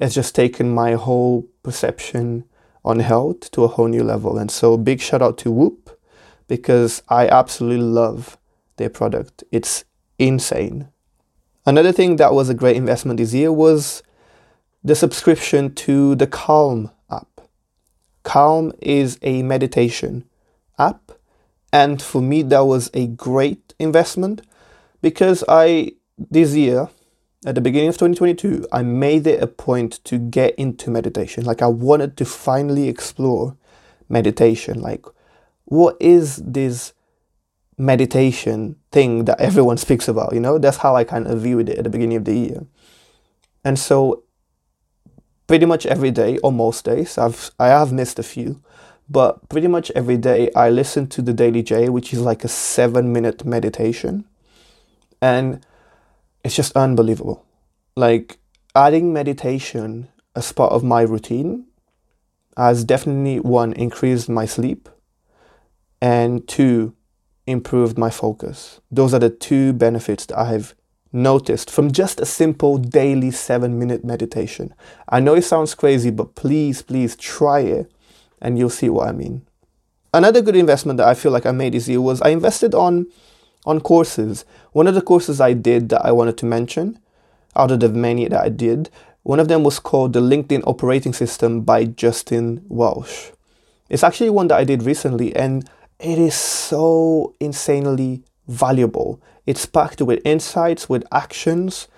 has 0.00 0.14
just 0.14 0.34
taken 0.34 0.74
my 0.74 0.94
whole 0.94 1.46
perception 1.62 2.44
on 2.86 3.00
health 3.00 3.50
to 3.50 3.64
a 3.64 3.68
whole 3.68 3.88
new 3.88 4.02
level. 4.02 4.38
And 4.38 4.50
so, 4.50 4.76
big 4.76 5.00
shout 5.00 5.22
out 5.22 5.38
to 5.38 5.50
Whoop 5.50 5.98
because 6.48 7.02
I 7.08 7.28
absolutely 7.28 7.84
love 7.84 8.38
their 8.76 8.88
product. 8.88 9.44
It's 9.50 9.84
insane. 10.18 10.88
Another 11.66 11.92
thing 11.92 12.16
that 12.16 12.32
was 12.32 12.48
a 12.48 12.54
great 12.54 12.76
investment 12.76 13.18
this 13.18 13.34
year 13.34 13.52
was 13.52 14.02
the 14.84 14.94
subscription 14.94 15.74
to 15.74 16.14
the 16.14 16.26
Calm 16.26 16.90
app. 17.10 17.40
Calm 18.22 18.72
is 18.80 19.18
a 19.22 19.42
meditation 19.42 20.24
app 20.78 21.06
and 21.76 22.00
for 22.00 22.22
me, 22.22 22.42
that 22.44 22.60
was 22.60 22.90
a 22.94 23.06
great 23.06 23.74
investment 23.78 24.40
because 25.02 25.44
I, 25.48 25.92
this 26.18 26.54
year, 26.54 26.88
at 27.46 27.54
the 27.54 27.60
beginning 27.60 27.88
of 27.88 27.94
2022, 27.94 28.66
I 28.72 28.82
made 28.82 29.24
it 29.26 29.40
a 29.40 29.46
point 29.46 30.04
to 30.04 30.18
get 30.18 30.56
into 30.56 30.90
meditation. 30.90 31.44
Like 31.44 31.62
I 31.62 31.68
wanted 31.68 32.16
to 32.16 32.24
finally 32.24 32.88
explore 32.88 33.56
meditation. 34.08 34.80
Like, 34.80 35.06
what 35.64 35.96
is 36.00 36.36
this 36.38 36.92
meditation 37.78 38.74
thing 38.90 39.26
that 39.26 39.40
everyone 39.40 39.76
speaks 39.86 40.08
about? 40.08 40.32
You 40.32 40.40
know, 40.40 40.58
that's 40.58 40.78
how 40.78 40.96
I 40.96 41.04
kind 41.04 41.28
of 41.28 41.40
viewed 41.40 41.68
it 41.68 41.78
at 41.78 41.84
the 41.84 41.90
beginning 41.90 42.16
of 42.16 42.24
the 42.24 42.34
year. 42.36 42.66
And 43.64 43.78
so, 43.78 44.24
pretty 45.46 45.66
much 45.66 45.86
every 45.86 46.10
day, 46.10 46.38
or 46.38 46.50
most 46.50 46.84
days, 46.84 47.16
I've 47.16 47.52
I 47.60 47.68
have 47.68 47.92
missed 47.92 48.18
a 48.18 48.24
few, 48.24 48.60
but 49.08 49.48
pretty 49.48 49.68
much 49.68 49.92
every 49.92 50.16
day 50.16 50.50
I 50.56 50.70
listen 50.70 51.06
to 51.08 51.22
the 51.22 51.32
Daily 51.32 51.62
Jay, 51.62 51.88
which 51.88 52.12
is 52.12 52.20
like 52.20 52.42
a 52.42 52.48
seven 52.48 53.12
minute 53.12 53.44
meditation, 53.44 54.24
and 55.22 55.64
it's 56.46 56.54
just 56.54 56.76
unbelievable. 56.76 57.44
Like 57.96 58.38
adding 58.76 59.12
meditation 59.12 60.06
as 60.36 60.52
part 60.52 60.72
of 60.72 60.84
my 60.84 61.02
routine 61.02 61.66
has 62.56 62.84
definitely 62.84 63.40
one 63.40 63.72
increased 63.72 64.28
my 64.28 64.46
sleep 64.46 64.88
and 66.00 66.46
two 66.46 66.94
improved 67.48 67.98
my 67.98 68.10
focus. 68.10 68.80
Those 68.92 69.12
are 69.12 69.18
the 69.18 69.28
two 69.28 69.72
benefits 69.72 70.26
that 70.26 70.38
I've 70.38 70.76
noticed 71.12 71.68
from 71.68 71.90
just 71.90 72.20
a 72.20 72.26
simple 72.26 72.78
daily 72.78 73.32
7 73.32 73.76
minute 73.76 74.04
meditation. 74.04 74.72
I 75.08 75.18
know 75.18 75.34
it 75.34 75.42
sounds 75.42 75.74
crazy 75.74 76.10
but 76.12 76.36
please 76.36 76.80
please 76.80 77.16
try 77.16 77.58
it 77.60 77.90
and 78.40 78.56
you'll 78.56 78.70
see 78.70 78.88
what 78.88 79.08
I 79.08 79.12
mean. 79.12 79.44
Another 80.14 80.42
good 80.42 80.54
investment 80.54 80.98
that 80.98 81.08
I 81.08 81.14
feel 81.14 81.32
like 81.32 81.44
I 81.44 81.50
made 81.50 81.72
this 81.72 81.88
year 81.88 82.00
was 82.00 82.22
I 82.22 82.28
invested 82.28 82.72
on 82.72 83.06
on 83.66 83.80
courses. 83.80 84.44
One 84.76 84.86
of 84.86 84.94
the 84.94 85.00
courses 85.00 85.40
I 85.40 85.54
did 85.54 85.88
that 85.88 86.04
I 86.04 86.12
wanted 86.12 86.36
to 86.36 86.44
mention 86.44 86.98
out 87.56 87.70
of 87.70 87.80
the 87.80 87.88
many 87.88 88.28
that 88.28 88.44
I 88.44 88.50
did 88.50 88.90
one 89.22 89.40
of 89.40 89.48
them 89.48 89.64
was 89.64 89.78
called 89.78 90.12
The 90.12 90.20
LinkedIn 90.20 90.64
Operating 90.66 91.14
System 91.14 91.62
by 91.62 91.86
Justin 91.86 92.62
Welsh. 92.68 93.30
It's 93.88 94.04
actually 94.04 94.28
one 94.28 94.48
that 94.48 94.58
I 94.58 94.64
did 94.64 94.82
recently 94.82 95.34
and 95.34 95.66
it 95.98 96.18
is 96.18 96.34
so 96.34 97.34
insanely 97.40 98.22
valuable. 98.48 99.18
It's 99.46 99.64
packed 99.64 100.02
with 100.02 100.20
insights, 100.26 100.90
with 100.90 101.06
actions, 101.10 101.88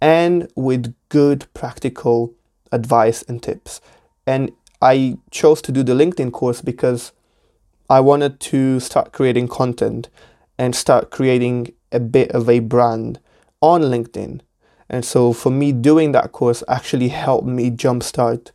and 0.00 0.50
with 0.56 0.92
good 1.10 1.46
practical 1.54 2.34
advice 2.72 3.22
and 3.28 3.40
tips. 3.40 3.80
And 4.26 4.50
I 4.82 5.18
chose 5.30 5.62
to 5.62 5.70
do 5.70 5.84
the 5.84 5.94
LinkedIn 5.94 6.32
course 6.32 6.62
because 6.62 7.12
I 7.88 8.00
wanted 8.00 8.40
to 8.40 8.80
start 8.80 9.12
creating 9.12 9.46
content 9.46 10.08
and 10.58 10.74
start 10.74 11.12
creating 11.12 11.72
a 11.94 12.00
bit 12.00 12.30
of 12.32 12.48
a 12.48 12.58
brand 12.58 13.20
on 13.60 13.82
LinkedIn 13.82 14.40
and 14.88 15.04
so 15.04 15.32
for 15.32 15.50
me, 15.50 15.72
doing 15.72 16.12
that 16.12 16.32
course 16.32 16.62
actually 16.68 17.08
helped 17.08 17.46
me 17.46 17.70
jumpstart 17.70 18.50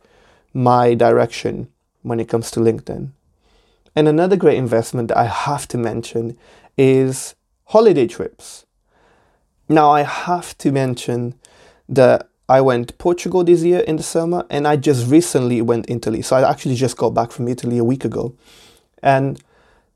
my 0.52 0.94
direction 0.94 1.68
when 2.02 2.20
it 2.20 2.28
comes 2.28 2.50
to 2.52 2.60
LinkedIn. 2.60 3.10
And 3.96 4.08
another 4.08 4.36
great 4.36 4.56
investment 4.56 5.08
that 5.08 5.16
I 5.18 5.26
have 5.26 5.66
to 5.68 5.78
mention 5.78 6.36
is 6.78 7.34
holiday 7.66 8.06
trips. 8.06 8.64
Now, 9.68 9.90
I 9.90 10.02
have 10.02 10.56
to 10.58 10.72
mention 10.72 11.34
that 11.88 12.28
I 12.48 12.60
went 12.60 12.88
to 12.88 12.94
Portugal 12.94 13.44
this 13.44 13.62
year 13.62 13.80
in 13.80 13.96
the 13.96 14.02
summer 14.02 14.44
and 14.50 14.66
I 14.66 14.76
just 14.76 15.08
recently 15.08 15.60
went 15.62 15.90
Italy. 15.90 16.22
So 16.22 16.36
I 16.36 16.48
actually 16.48 16.74
just 16.74 16.96
got 16.96 17.10
back 17.10 17.32
from 17.32 17.48
Italy 17.48 17.78
a 17.78 17.84
week 17.84 18.04
ago. 18.04 18.34
And 19.02 19.40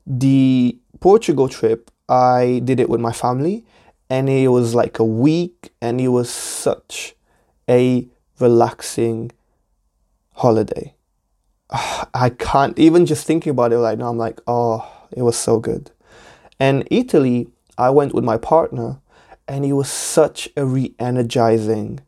the 0.05 0.77
Portugal 0.99 1.49
trip, 1.49 1.91
I 2.07 2.61
did 2.63 2.79
it 2.79 2.89
with 2.89 3.01
my 3.01 3.11
family 3.11 3.65
and 4.09 4.29
it 4.29 4.49
was 4.49 4.75
like 4.75 4.99
a 4.99 5.03
week 5.03 5.73
and 5.81 5.99
it 5.99 6.09
was 6.09 6.29
such 6.29 7.15
a 7.69 8.07
relaxing 8.39 9.31
holiday. 10.33 10.93
I 12.13 12.29
can't 12.29 12.77
even 12.77 13.05
just 13.05 13.25
thinking 13.25 13.51
about 13.51 13.73
it 13.73 13.77
right 13.77 13.97
now 13.97 14.09
i'm 14.09 14.17
like 14.17 14.39
oh 14.47 14.85
it 15.11 15.23
was 15.23 15.37
so 15.37 15.59
good. 15.59 15.91
And 16.59 16.87
italy 16.91 17.47
i 17.77 17.89
went 17.89 18.13
with 18.13 18.23
my 18.23 18.37
partner 18.37 18.99
and 19.47 19.65
it 19.65 19.73
was 19.73 19.89
such 19.91 20.49
a 20.57 20.65
re-energizing 20.65 21.99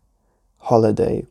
holiday. 0.57 1.25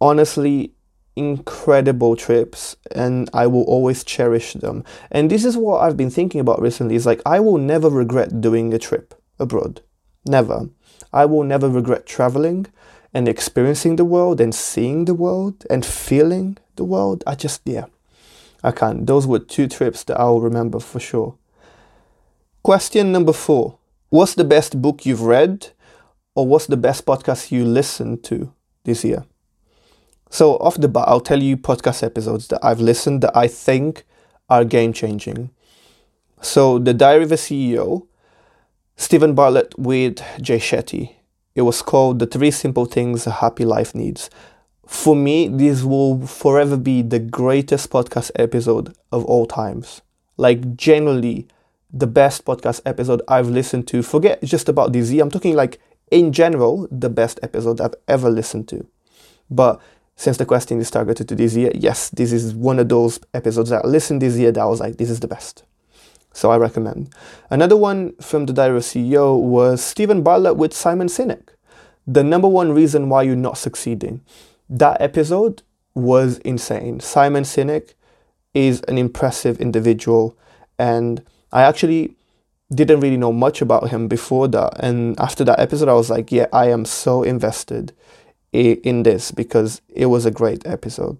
Honestly 0.00 0.72
incredible 1.16 2.16
trips 2.16 2.76
and 2.90 3.28
I 3.32 3.46
will 3.46 3.64
always 3.64 4.04
cherish 4.04 4.54
them. 4.54 4.84
And 5.10 5.30
this 5.30 5.44
is 5.44 5.56
what 5.56 5.82
I've 5.82 5.96
been 5.96 6.10
thinking 6.10 6.40
about 6.40 6.62
recently 6.62 6.94
is 6.94 7.06
like 7.06 7.20
I 7.26 7.40
will 7.40 7.58
never 7.58 7.88
regret 7.88 8.40
doing 8.40 8.72
a 8.72 8.78
trip 8.78 9.14
abroad. 9.38 9.82
Never. 10.26 10.68
I 11.12 11.26
will 11.26 11.44
never 11.44 11.68
regret 11.68 12.06
traveling 12.06 12.66
and 13.12 13.28
experiencing 13.28 13.96
the 13.96 14.04
world 14.04 14.40
and 14.40 14.54
seeing 14.54 15.04
the 15.04 15.14
world 15.14 15.66
and 15.68 15.84
feeling 15.84 16.56
the 16.76 16.84
world. 16.84 17.22
I 17.26 17.34
just, 17.34 17.60
yeah, 17.64 17.86
I 18.64 18.70
can't. 18.70 19.06
Those 19.06 19.26
were 19.26 19.38
two 19.38 19.68
trips 19.68 20.04
that 20.04 20.18
I'll 20.18 20.40
remember 20.40 20.80
for 20.80 21.00
sure. 21.00 21.36
Question 22.62 23.12
number 23.12 23.32
four 23.32 23.78
What's 24.08 24.34
the 24.34 24.44
best 24.44 24.80
book 24.80 25.04
you've 25.04 25.22
read 25.22 25.70
or 26.34 26.46
what's 26.46 26.66
the 26.66 26.76
best 26.76 27.04
podcast 27.04 27.50
you 27.50 27.64
listened 27.64 28.22
to 28.24 28.52
this 28.84 29.04
year? 29.04 29.24
So, 30.32 30.56
off 30.60 30.80
the 30.80 30.88
bat, 30.88 31.04
I'll 31.08 31.20
tell 31.20 31.42
you 31.42 31.58
podcast 31.58 32.02
episodes 32.02 32.48
that 32.48 32.64
I've 32.64 32.80
listened 32.80 33.22
that 33.22 33.36
I 33.36 33.46
think 33.46 34.06
are 34.48 34.64
game 34.64 34.94
changing. 34.94 35.50
So, 36.40 36.78
The 36.78 36.94
Diary 36.94 37.24
of 37.24 37.32
a 37.32 37.34
CEO 37.34 38.06
Steven 38.96 39.34
Bartlett 39.34 39.78
with 39.78 40.22
Jay 40.40 40.56
Shetty. 40.56 41.16
It 41.54 41.62
was 41.62 41.82
called 41.82 42.18
The 42.18 42.26
Three 42.26 42.50
Simple 42.50 42.86
Things 42.86 43.26
a 43.26 43.30
Happy 43.30 43.66
Life 43.66 43.94
Needs. 43.94 44.30
For 44.86 45.14
me, 45.14 45.48
this 45.48 45.82
will 45.82 46.26
forever 46.26 46.78
be 46.78 47.02
the 47.02 47.18
greatest 47.18 47.90
podcast 47.90 48.30
episode 48.34 48.96
of 49.12 49.26
all 49.26 49.44
times. 49.44 50.00
Like, 50.38 50.76
generally, 50.76 51.46
the 51.92 52.06
best 52.06 52.46
podcast 52.46 52.80
episode 52.86 53.20
I've 53.28 53.50
listened 53.50 53.86
to. 53.88 54.02
Forget 54.02 54.42
just 54.42 54.70
about 54.70 54.92
DZ, 54.94 55.20
I'm 55.20 55.30
talking 55.30 55.54
like 55.54 55.78
in 56.10 56.32
general, 56.32 56.88
the 56.90 57.10
best 57.10 57.38
episode 57.42 57.82
I've 57.82 57.96
ever 58.08 58.30
listened 58.30 58.66
to. 58.68 58.86
But 59.50 59.78
since 60.16 60.36
the 60.36 60.46
question 60.46 60.80
is 60.80 60.90
targeted 60.90 61.28
to 61.28 61.34
this 61.34 61.54
year, 61.54 61.72
yes, 61.74 62.10
this 62.10 62.32
is 62.32 62.54
one 62.54 62.78
of 62.78 62.88
those 62.88 63.20
episodes 63.34 63.70
that 63.70 63.84
I 63.84 63.88
listened 63.88 64.22
this 64.22 64.36
year 64.36 64.52
that 64.52 64.60
I 64.60 64.66
was 64.66 64.80
like, 64.80 64.96
this 64.96 65.10
is 65.10 65.20
the 65.20 65.28
best. 65.28 65.64
So 66.32 66.50
I 66.50 66.56
recommend. 66.56 67.14
Another 67.50 67.76
one 67.76 68.14
from 68.16 68.46
the 68.46 68.52
Diary 68.52 68.78
of 68.78 68.82
CEO 68.82 69.38
was 69.38 69.82
Steven 69.82 70.22
Bartlett 70.22 70.56
with 70.56 70.72
Simon 70.72 71.08
Sinek. 71.08 71.48
The 72.06 72.24
number 72.24 72.48
one 72.48 72.72
reason 72.72 73.08
why 73.08 73.22
you're 73.22 73.36
not 73.36 73.58
succeeding. 73.58 74.22
That 74.68 75.00
episode 75.00 75.62
was 75.94 76.38
insane. 76.38 77.00
Simon 77.00 77.44
Sinek 77.44 77.94
is 78.54 78.80
an 78.82 78.98
impressive 78.98 79.60
individual, 79.60 80.36
and 80.78 81.22
I 81.52 81.62
actually 81.62 82.16
didn't 82.74 83.00
really 83.00 83.18
know 83.18 83.32
much 83.32 83.60
about 83.60 83.90
him 83.90 84.08
before 84.08 84.48
that. 84.48 84.74
And 84.80 85.18
after 85.20 85.44
that 85.44 85.60
episode, 85.60 85.88
I 85.88 85.94
was 85.94 86.10
like, 86.10 86.32
yeah, 86.32 86.46
I 86.52 86.70
am 86.70 86.84
so 86.84 87.22
invested 87.22 87.92
in 88.52 89.02
this 89.02 89.30
because 89.30 89.80
it 89.88 90.06
was 90.06 90.26
a 90.26 90.30
great 90.30 90.66
episode. 90.66 91.18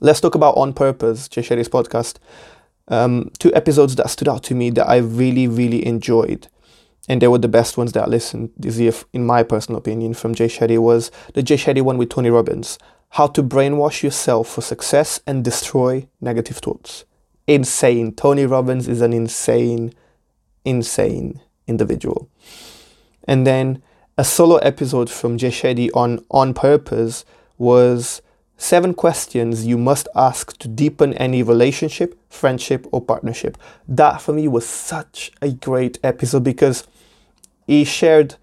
Let's 0.00 0.20
talk 0.20 0.34
about 0.34 0.56
On 0.56 0.72
Purpose, 0.72 1.28
Jay 1.28 1.42
Shetty's 1.42 1.68
podcast 1.68 2.18
um, 2.88 3.30
two 3.38 3.54
episodes 3.54 3.96
that 3.96 4.10
stood 4.10 4.28
out 4.28 4.42
to 4.44 4.54
me 4.54 4.70
that 4.70 4.88
I 4.88 4.96
really, 4.98 5.48
really 5.48 5.84
enjoyed. 5.86 6.48
And 7.08 7.22
they 7.22 7.28
were 7.28 7.38
the 7.38 7.48
best 7.48 7.76
ones 7.76 7.92
that 7.92 8.04
I 8.04 8.06
listened 8.06 8.50
this 8.56 8.78
year, 8.78 8.92
in 9.12 9.26
my 9.26 9.42
personal 9.42 9.78
opinion, 9.78 10.14
from 10.14 10.34
Jay 10.34 10.48
Shetty 10.48 10.78
was 10.78 11.10
the 11.34 11.42
Jay 11.42 11.56
Shetty 11.56 11.82
one 11.82 11.98
with 11.98 12.10
Tony 12.10 12.30
Robbins. 12.30 12.78
How 13.10 13.28
to 13.28 13.42
brainwash 13.42 14.02
yourself 14.02 14.48
for 14.48 14.60
success 14.60 15.20
and 15.26 15.44
destroy 15.44 16.08
negative 16.20 16.56
thoughts. 16.56 17.04
Insane. 17.46 18.12
Tony 18.12 18.44
Robbins 18.44 18.88
is 18.88 19.00
an 19.00 19.12
insane, 19.12 19.92
insane 20.64 21.40
individual. 21.68 22.28
And 23.28 23.46
then 23.46 23.82
a 24.18 24.24
solo 24.24 24.56
episode 24.56 25.10
from 25.10 25.36
Jay 25.36 25.50
Shetty 25.50 25.90
on 25.94 26.24
On 26.30 26.54
Purpose 26.54 27.24
was 27.58 28.22
Seven 28.58 28.94
questions 28.94 29.66
you 29.66 29.76
must 29.76 30.08
ask 30.14 30.56
to 30.58 30.66
deepen 30.66 31.12
any 31.14 31.42
relationship, 31.42 32.18
friendship, 32.30 32.86
or 32.90 33.02
partnership. 33.02 33.58
That 33.86 34.22
for 34.22 34.32
me 34.32 34.48
was 34.48 34.66
such 34.66 35.30
a 35.42 35.50
great 35.50 35.98
episode 36.02 36.42
because 36.42 36.86
he 37.66 37.84
shared 37.84 38.36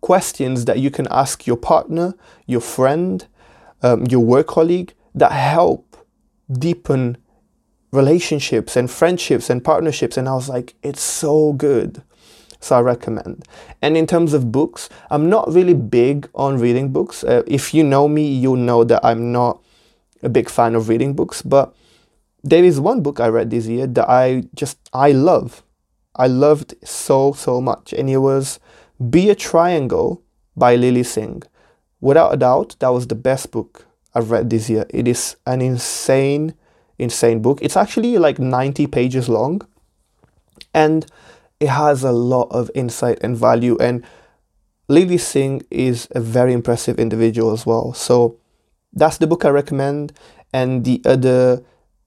questions 0.00 0.64
that 0.64 0.80
you 0.80 0.90
can 0.90 1.06
ask 1.12 1.46
your 1.46 1.56
partner, 1.56 2.14
your 2.44 2.60
friend, 2.60 3.24
um, 3.82 4.04
your 4.06 4.24
work 4.24 4.48
colleague 4.48 4.94
that 5.14 5.30
help 5.30 5.96
deepen 6.50 7.16
relationships 7.92 8.74
and 8.74 8.90
friendships 8.90 9.48
and 9.48 9.62
partnerships. 9.62 10.16
And 10.16 10.28
I 10.28 10.34
was 10.34 10.48
like, 10.48 10.74
it's 10.82 11.02
so 11.02 11.52
good. 11.52 12.02
So 12.62 12.76
I 12.76 12.80
recommend. 12.80 13.44
And 13.82 13.96
in 13.96 14.06
terms 14.06 14.32
of 14.32 14.52
books, 14.52 14.88
I'm 15.10 15.28
not 15.28 15.52
really 15.52 15.74
big 15.74 16.28
on 16.32 16.58
reading 16.58 16.92
books. 16.92 17.24
Uh, 17.24 17.42
if 17.46 17.74
you 17.74 17.82
know 17.82 18.06
me, 18.06 18.32
you'll 18.32 18.54
know 18.54 18.84
that 18.84 19.04
I'm 19.04 19.32
not 19.32 19.60
a 20.22 20.28
big 20.28 20.48
fan 20.48 20.76
of 20.76 20.88
reading 20.88 21.12
books. 21.12 21.42
But 21.42 21.74
there 22.44 22.62
is 22.62 22.78
one 22.78 23.02
book 23.02 23.18
I 23.18 23.26
read 23.26 23.50
this 23.50 23.66
year 23.66 23.88
that 23.88 24.08
I 24.08 24.44
just 24.54 24.78
I 24.92 25.10
love. 25.10 25.64
I 26.14 26.28
loved 26.28 26.74
so 26.84 27.32
so 27.32 27.60
much, 27.60 27.92
and 27.92 28.08
it 28.08 28.18
was 28.18 28.60
"Be 29.10 29.28
a 29.28 29.34
Triangle 29.34 30.22
by 30.56 30.76
Lilly 30.76 31.02
Singh. 31.02 31.42
Without 32.00 32.32
a 32.32 32.36
doubt, 32.36 32.76
that 32.78 32.92
was 32.92 33.08
the 33.08 33.16
best 33.16 33.50
book 33.50 33.86
I've 34.14 34.30
read 34.30 34.50
this 34.50 34.70
year. 34.70 34.86
It 34.90 35.08
is 35.08 35.34
an 35.46 35.60
insane, 35.60 36.54
insane 36.98 37.42
book. 37.42 37.58
It's 37.60 37.76
actually 37.76 38.18
like 38.18 38.38
90 38.38 38.86
pages 38.88 39.28
long 39.28 39.62
and 40.74 41.06
it 41.62 41.68
has 41.68 42.02
a 42.02 42.10
lot 42.10 42.48
of 42.50 42.72
insight 42.74 43.18
and 43.22 43.36
value. 43.36 43.76
And 43.78 44.04
Lilly 44.88 45.16
Singh 45.16 45.62
is 45.70 46.08
a 46.10 46.20
very 46.20 46.52
impressive 46.52 46.98
individual 46.98 47.52
as 47.52 47.64
well. 47.64 47.94
So 47.94 48.36
that's 48.92 49.18
the 49.18 49.28
book 49.28 49.44
I 49.44 49.50
recommend. 49.50 50.12
And 50.52 50.84
the 50.84 51.00
other 51.04 51.62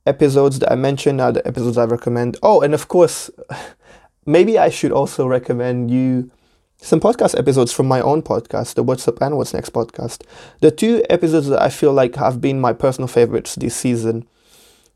episodes 0.06 0.60
that 0.60 0.70
I 0.74 0.76
mentioned 0.76 1.22
are 1.22 1.32
the 1.32 1.48
episodes 1.48 1.78
I 1.78 1.86
recommend. 1.86 2.36
Oh, 2.44 2.62
and 2.62 2.74
of 2.74 2.90
course, 2.90 3.32
maybe 4.26 4.60
I 4.60 4.68
should 4.68 4.92
also 4.92 5.26
recommend 5.26 5.90
you 5.90 6.30
some 6.76 7.00
podcast 7.00 7.40
episodes 7.40 7.72
from 7.72 7.88
my 7.88 8.02
own 8.02 8.22
podcast, 8.22 8.74
the 8.74 8.84
What's 8.84 9.08
Up 9.08 9.22
and 9.22 9.38
What's 9.38 9.54
Next 9.54 9.72
podcast. 9.72 10.24
The 10.60 10.70
two 10.70 11.02
episodes 11.10 11.48
that 11.48 11.62
I 11.62 11.70
feel 11.70 11.94
like 11.94 12.16
have 12.16 12.42
been 12.42 12.60
my 12.60 12.74
personal 12.74 13.08
favorites 13.08 13.56
this 13.56 13.74
season 13.74 14.28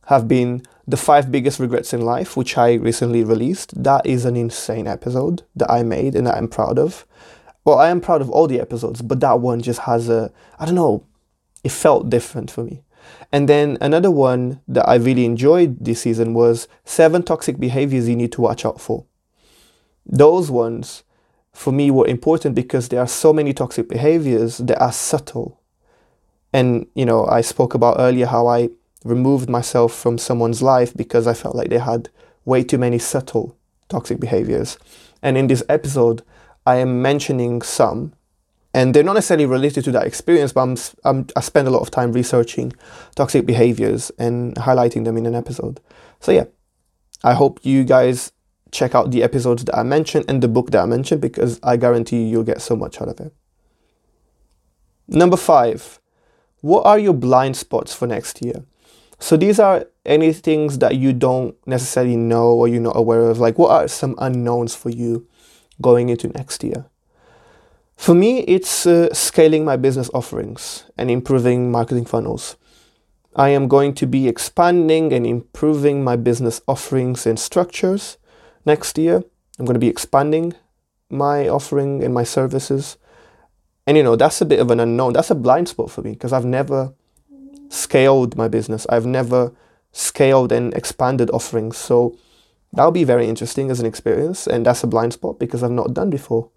have 0.07 0.27
been 0.27 0.63
The 0.89 0.97
Five 0.97 1.31
Biggest 1.31 1.59
Regrets 1.59 1.93
in 1.93 2.01
Life, 2.01 2.35
which 2.35 2.57
I 2.57 2.73
recently 2.73 3.23
released. 3.23 3.83
That 3.83 4.07
is 4.07 4.25
an 4.25 4.35
insane 4.35 4.87
episode 4.87 5.43
that 5.55 5.69
I 5.69 5.83
made 5.83 6.15
and 6.15 6.25
that 6.25 6.35
I'm 6.35 6.47
proud 6.47 6.79
of. 6.79 7.05
Well, 7.63 7.77
I 7.77 7.89
am 7.89 8.01
proud 8.01 8.21
of 8.21 8.31
all 8.31 8.47
the 8.47 8.59
episodes, 8.59 9.03
but 9.03 9.19
that 9.19 9.39
one 9.39 9.61
just 9.61 9.81
has 9.81 10.09
a, 10.09 10.31
I 10.57 10.65
don't 10.65 10.73
know, 10.73 11.05
it 11.63 11.71
felt 11.71 12.09
different 12.09 12.49
for 12.49 12.63
me. 12.63 12.81
And 13.31 13.47
then 13.47 13.77
another 13.79 14.09
one 14.09 14.61
that 14.67 14.89
I 14.89 14.95
really 14.95 15.25
enjoyed 15.25 15.77
this 15.79 16.01
season 16.01 16.33
was 16.33 16.67
Seven 16.85 17.21
Toxic 17.21 17.59
Behaviors 17.59 18.09
You 18.09 18.15
Need 18.15 18.31
to 18.31 18.41
Watch 18.41 18.65
Out 18.65 18.81
For. 18.81 19.05
Those 20.07 20.49
ones 20.49 21.03
for 21.53 21.71
me 21.71 21.91
were 21.91 22.07
important 22.07 22.55
because 22.55 22.89
there 22.89 22.99
are 22.99 23.07
so 23.07 23.31
many 23.31 23.53
toxic 23.53 23.87
behaviors 23.87 24.57
that 24.57 24.81
are 24.81 24.91
subtle. 24.91 25.61
And, 26.51 26.87
you 26.95 27.05
know, 27.05 27.27
I 27.27 27.41
spoke 27.41 27.75
about 27.75 27.97
earlier 27.99 28.25
how 28.25 28.47
I 28.47 28.69
removed 29.03 29.49
myself 29.49 29.93
from 29.93 30.17
someone's 30.17 30.61
life 30.61 30.95
because 30.95 31.27
I 31.27 31.33
felt 31.33 31.55
like 31.55 31.69
they 31.69 31.79
had 31.79 32.09
way 32.45 32.63
too 32.63 32.77
many 32.77 32.99
subtle 32.99 33.55
toxic 33.87 34.19
behaviors. 34.19 34.77
And 35.21 35.37
in 35.37 35.47
this 35.47 35.63
episode, 35.69 36.21
I 36.65 36.75
am 36.77 37.01
mentioning 37.01 37.61
some, 37.61 38.13
and 38.73 38.93
they're 38.93 39.03
not 39.03 39.13
necessarily 39.13 39.45
related 39.45 39.83
to 39.85 39.91
that 39.91 40.05
experience, 40.05 40.53
but 40.53 40.61
I'm, 40.61 40.77
I'm, 41.03 41.27
i 41.35 41.41
spend 41.41 41.67
a 41.67 41.71
lot 41.71 41.81
of 41.81 41.91
time 41.91 42.11
researching 42.11 42.73
toxic 43.15 43.45
behaviors 43.45 44.11
and 44.19 44.55
highlighting 44.55 45.05
them 45.05 45.17
in 45.17 45.25
an 45.25 45.35
episode. 45.35 45.79
So, 46.19 46.31
yeah, 46.31 46.45
I 47.23 47.33
hope 47.33 47.59
you 47.63 47.83
guys 47.83 48.31
check 48.71 48.93
out 48.93 49.11
the 49.11 49.23
episodes 49.23 49.65
that 49.65 49.77
I 49.77 49.83
mentioned 49.83 50.25
and 50.27 50.43
the 50.43 50.47
book 50.47 50.71
that 50.71 50.83
I 50.83 50.85
mentioned 50.85 51.21
because 51.21 51.59
I 51.63 51.75
guarantee 51.75 52.17
you 52.21 52.27
you'll 52.27 52.43
get 52.43 52.61
so 52.61 52.75
much 52.75 53.01
out 53.01 53.09
of 53.09 53.19
it. 53.19 53.33
Number 55.07 55.37
five, 55.37 55.99
what 56.61 56.85
are 56.85 56.99
your 56.99 57.13
blind 57.13 57.57
spots 57.57 57.95
for 57.95 58.05
next 58.05 58.45
year? 58.45 58.63
So 59.19 59.35
these 59.35 59.59
are 59.59 59.85
any 60.05 60.33
things 60.33 60.79
that 60.79 60.95
you 60.95 61.13
don't 61.13 61.55
necessarily 61.67 62.15
know 62.15 62.51
or 62.51 62.67
you're 62.67 62.81
not 62.81 62.95
aware 62.95 63.29
of. 63.29 63.39
Like, 63.39 63.59
what 63.59 63.71
are 63.71 63.87
some 63.87 64.15
unknowns 64.17 64.75
for 64.75 64.89
you 64.89 65.27
going 65.81 66.09
into 66.09 66.29
next 66.29 66.63
year? 66.63 66.85
For 67.97 68.15
me, 68.15 68.39
it's 68.41 68.85
uh, 68.85 69.13
scaling 69.13 69.65
my 69.65 69.75
business 69.75 70.09
offerings 70.13 70.85
and 70.97 71.11
improving 71.11 71.69
marketing 71.69 72.05
funnels. 72.05 72.55
I 73.35 73.49
am 73.49 73.67
going 73.67 73.93
to 73.95 74.07
be 74.07 74.27
expanding 74.27 75.11
and 75.11 75.27
improving 75.27 76.03
my 76.03 76.15
business 76.15 76.61
offerings 76.65 77.27
and 77.27 77.37
structures 77.37 78.17
next 78.65 78.97
year. 78.97 79.23
I'm 79.59 79.65
going 79.65 79.75
to 79.75 79.79
be 79.79 79.89
expanding 79.89 80.53
my 81.09 81.47
offering 81.49 82.01
and 82.03 82.13
my 82.13 82.23
services. 82.23 82.97
And 83.85 83.97
you 83.97 84.03
know, 84.03 84.15
that's 84.15 84.39
a 84.39 84.45
bit 84.45 84.59
of 84.59 84.71
an 84.71 84.79
unknown. 84.79 85.13
That's 85.13 85.31
a 85.31 85.35
blind 85.35 85.67
spot 85.67 85.91
for 85.91 86.01
me 86.01 86.11
because 86.11 86.31
I've 86.31 86.45
never 86.45 86.93
scaled 87.69 88.35
my 88.35 88.47
business. 88.47 88.85
I've 88.89 89.05
never 89.05 89.53
scaled 89.91 90.51
and 90.51 90.73
expanded 90.73 91.29
offerings. 91.31 91.77
So 91.77 92.17
that'll 92.73 92.91
be 92.91 93.03
very 93.03 93.27
interesting 93.27 93.71
as 93.71 93.79
an 93.79 93.85
experience. 93.85 94.47
And 94.47 94.65
that's 94.65 94.83
a 94.83 94.87
blind 94.87 95.13
spot 95.13 95.39
because 95.39 95.63
I've 95.63 95.71
not 95.71 95.93
done 95.93 96.09
before. 96.09 96.49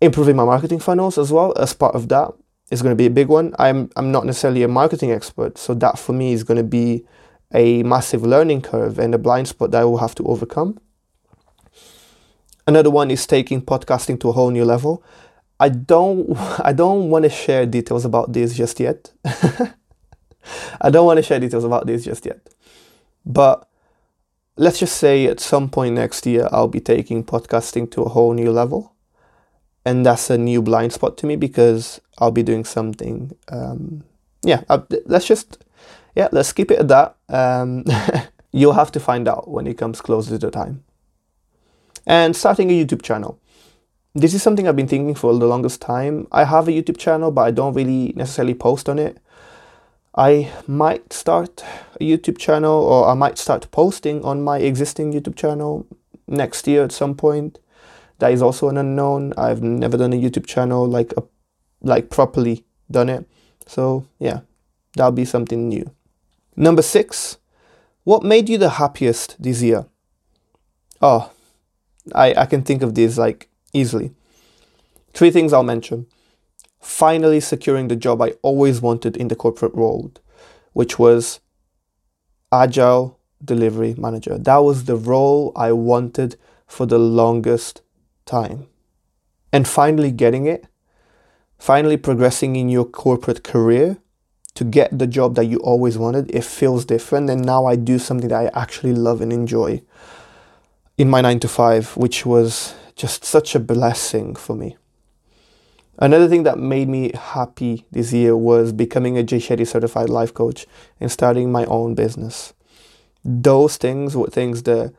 Improving 0.00 0.36
my 0.36 0.44
marketing 0.44 0.78
funnels 0.78 1.18
as 1.18 1.32
well 1.32 1.52
as 1.58 1.74
part 1.74 1.94
of 1.94 2.08
that 2.08 2.32
is 2.70 2.82
going 2.82 2.92
to 2.92 2.96
be 2.96 3.06
a 3.06 3.10
big 3.10 3.28
one. 3.28 3.54
I'm 3.58 3.90
I'm 3.96 4.12
not 4.12 4.26
necessarily 4.26 4.62
a 4.62 4.68
marketing 4.68 5.10
expert, 5.10 5.58
so 5.58 5.74
that 5.74 5.98
for 5.98 6.12
me 6.12 6.32
is 6.32 6.44
going 6.44 6.58
to 6.58 6.64
be 6.64 7.04
a 7.52 7.82
massive 7.82 8.22
learning 8.22 8.62
curve 8.62 8.98
and 8.98 9.14
a 9.14 9.18
blind 9.18 9.48
spot 9.48 9.70
that 9.70 9.80
I 9.80 9.84
will 9.84 9.98
have 9.98 10.14
to 10.16 10.24
overcome. 10.24 10.78
Another 12.66 12.90
one 12.90 13.10
is 13.10 13.26
taking 13.26 13.62
podcasting 13.62 14.20
to 14.20 14.28
a 14.28 14.32
whole 14.32 14.50
new 14.50 14.64
level. 14.64 15.02
I 15.58 15.70
don't 15.70 16.36
I 16.60 16.72
don't 16.72 17.10
want 17.10 17.24
to 17.24 17.30
share 17.30 17.66
details 17.66 18.04
about 18.04 18.32
this 18.32 18.54
just 18.54 18.78
yet. 18.78 19.10
I 20.80 20.90
don't 20.90 21.06
want 21.06 21.18
to 21.18 21.22
share 21.22 21.40
details 21.40 21.64
about 21.64 21.86
this 21.86 22.04
just 22.04 22.26
yet. 22.26 22.40
But 23.24 23.68
let's 24.56 24.78
just 24.78 24.96
say 24.96 25.26
at 25.26 25.40
some 25.40 25.68
point 25.68 25.94
next 25.94 26.26
year 26.26 26.48
I'll 26.50 26.68
be 26.68 26.80
taking 26.80 27.24
podcasting 27.24 27.90
to 27.92 28.02
a 28.02 28.08
whole 28.08 28.32
new 28.32 28.50
level. 28.50 28.94
And 29.84 30.04
that's 30.04 30.28
a 30.28 30.36
new 30.36 30.60
blind 30.60 30.92
spot 30.92 31.16
to 31.18 31.26
me 31.26 31.36
because 31.36 32.00
I'll 32.18 32.30
be 32.30 32.42
doing 32.42 32.64
something 32.64 33.34
um, 33.50 34.04
yeah, 34.42 34.62
uh, 34.68 34.80
let's 35.06 35.26
just 35.26 35.64
yeah, 36.14 36.28
let's 36.32 36.52
keep 36.52 36.70
it 36.70 36.78
at 36.80 36.88
that. 36.88 37.16
Um, 37.28 37.84
you'll 38.52 38.72
have 38.72 38.92
to 38.92 39.00
find 39.00 39.28
out 39.28 39.48
when 39.48 39.66
it 39.66 39.78
comes 39.78 40.00
closer 40.00 40.30
to 40.30 40.38
the 40.38 40.50
time. 40.50 40.84
And 42.06 42.34
starting 42.34 42.70
a 42.70 42.84
YouTube 42.84 43.02
channel. 43.02 43.38
This 44.14 44.34
is 44.34 44.42
something 44.42 44.66
I've 44.66 44.74
been 44.74 44.88
thinking 44.88 45.14
for 45.14 45.36
the 45.38 45.46
longest 45.46 45.80
time. 45.80 46.26
I 46.32 46.44
have 46.44 46.66
a 46.66 46.72
YouTube 46.72 46.98
channel, 46.98 47.30
but 47.30 47.42
I 47.42 47.50
don't 47.50 47.74
really 47.74 48.12
necessarily 48.16 48.54
post 48.54 48.88
on 48.88 48.98
it. 48.98 49.18
I 50.18 50.52
might 50.66 51.12
start 51.12 51.64
a 52.00 52.04
YouTube 52.04 52.38
channel 52.38 52.72
or 52.72 53.08
I 53.08 53.14
might 53.14 53.38
start 53.38 53.70
posting 53.70 54.24
on 54.24 54.42
my 54.42 54.58
existing 54.58 55.12
YouTube 55.12 55.36
channel 55.36 55.86
next 56.26 56.66
year 56.66 56.82
at 56.82 56.90
some 56.90 57.14
point. 57.14 57.60
That 58.18 58.32
is 58.32 58.42
also 58.42 58.68
an 58.68 58.76
unknown. 58.76 59.32
I've 59.38 59.62
never 59.62 59.96
done 59.96 60.12
a 60.12 60.20
YouTube 60.20 60.44
channel 60.44 60.88
like 60.88 61.14
a, 61.16 61.22
like 61.82 62.10
properly 62.10 62.64
done 62.90 63.08
it. 63.08 63.28
So 63.66 64.08
yeah, 64.18 64.40
that'll 64.96 65.12
be 65.12 65.24
something 65.24 65.68
new. 65.68 65.88
Number 66.56 66.82
six, 66.82 67.38
what 68.02 68.24
made 68.24 68.48
you 68.48 68.58
the 68.58 68.70
happiest 68.70 69.40
this 69.40 69.62
year? 69.62 69.86
Oh, 71.00 71.30
I, 72.12 72.34
I 72.34 72.46
can 72.46 72.62
think 72.62 72.82
of 72.82 72.96
these 72.96 73.18
like 73.18 73.48
easily. 73.72 74.10
Three 75.12 75.30
things 75.30 75.52
I'll 75.52 75.62
mention. 75.62 76.06
Finally 76.80 77.40
securing 77.40 77.88
the 77.88 77.96
job 77.96 78.22
I 78.22 78.30
always 78.42 78.80
wanted 78.80 79.16
in 79.16 79.28
the 79.28 79.36
corporate 79.36 79.74
world, 79.74 80.20
which 80.72 80.98
was 80.98 81.40
agile 82.52 83.18
delivery 83.44 83.94
manager. 83.98 84.38
That 84.38 84.58
was 84.58 84.84
the 84.84 84.96
role 84.96 85.52
I 85.56 85.72
wanted 85.72 86.36
for 86.66 86.86
the 86.86 86.98
longest 86.98 87.82
time. 88.26 88.66
And 89.52 89.66
finally 89.66 90.10
getting 90.10 90.46
it, 90.46 90.66
finally 91.58 91.96
progressing 91.96 92.56
in 92.56 92.68
your 92.68 92.84
corporate 92.84 93.42
career 93.42 93.98
to 94.54 94.64
get 94.64 94.98
the 94.98 95.06
job 95.06 95.34
that 95.36 95.44
you 95.44 95.58
always 95.58 95.96
wanted, 95.96 96.34
it 96.34 96.44
feels 96.44 96.84
different. 96.84 97.30
And 97.30 97.44
now 97.44 97.66
I 97.66 97.76
do 97.76 97.98
something 97.98 98.28
that 98.28 98.54
I 98.54 98.60
actually 98.60 98.92
love 98.92 99.20
and 99.20 99.32
enjoy 99.32 99.82
in 100.96 101.08
my 101.08 101.20
nine 101.20 101.38
to 101.40 101.48
five, 101.48 101.96
which 101.96 102.26
was 102.26 102.74
just 102.96 103.24
such 103.24 103.54
a 103.54 103.60
blessing 103.60 104.34
for 104.34 104.56
me. 104.56 104.76
Another 105.98 106.28
thing 106.28 106.44
that 106.44 106.58
made 106.58 106.88
me 106.88 107.12
happy 107.12 107.84
this 107.90 108.12
year 108.12 108.36
was 108.36 108.72
becoming 108.72 109.18
a 109.18 109.22
Jay 109.22 109.40
certified 109.40 110.08
life 110.08 110.32
coach 110.32 110.66
and 111.00 111.10
starting 111.10 111.50
my 111.50 111.64
own 111.64 111.94
business. 111.94 112.54
Those 113.24 113.76
things 113.76 114.16
were 114.16 114.28
things 114.28 114.62
that 114.62 114.94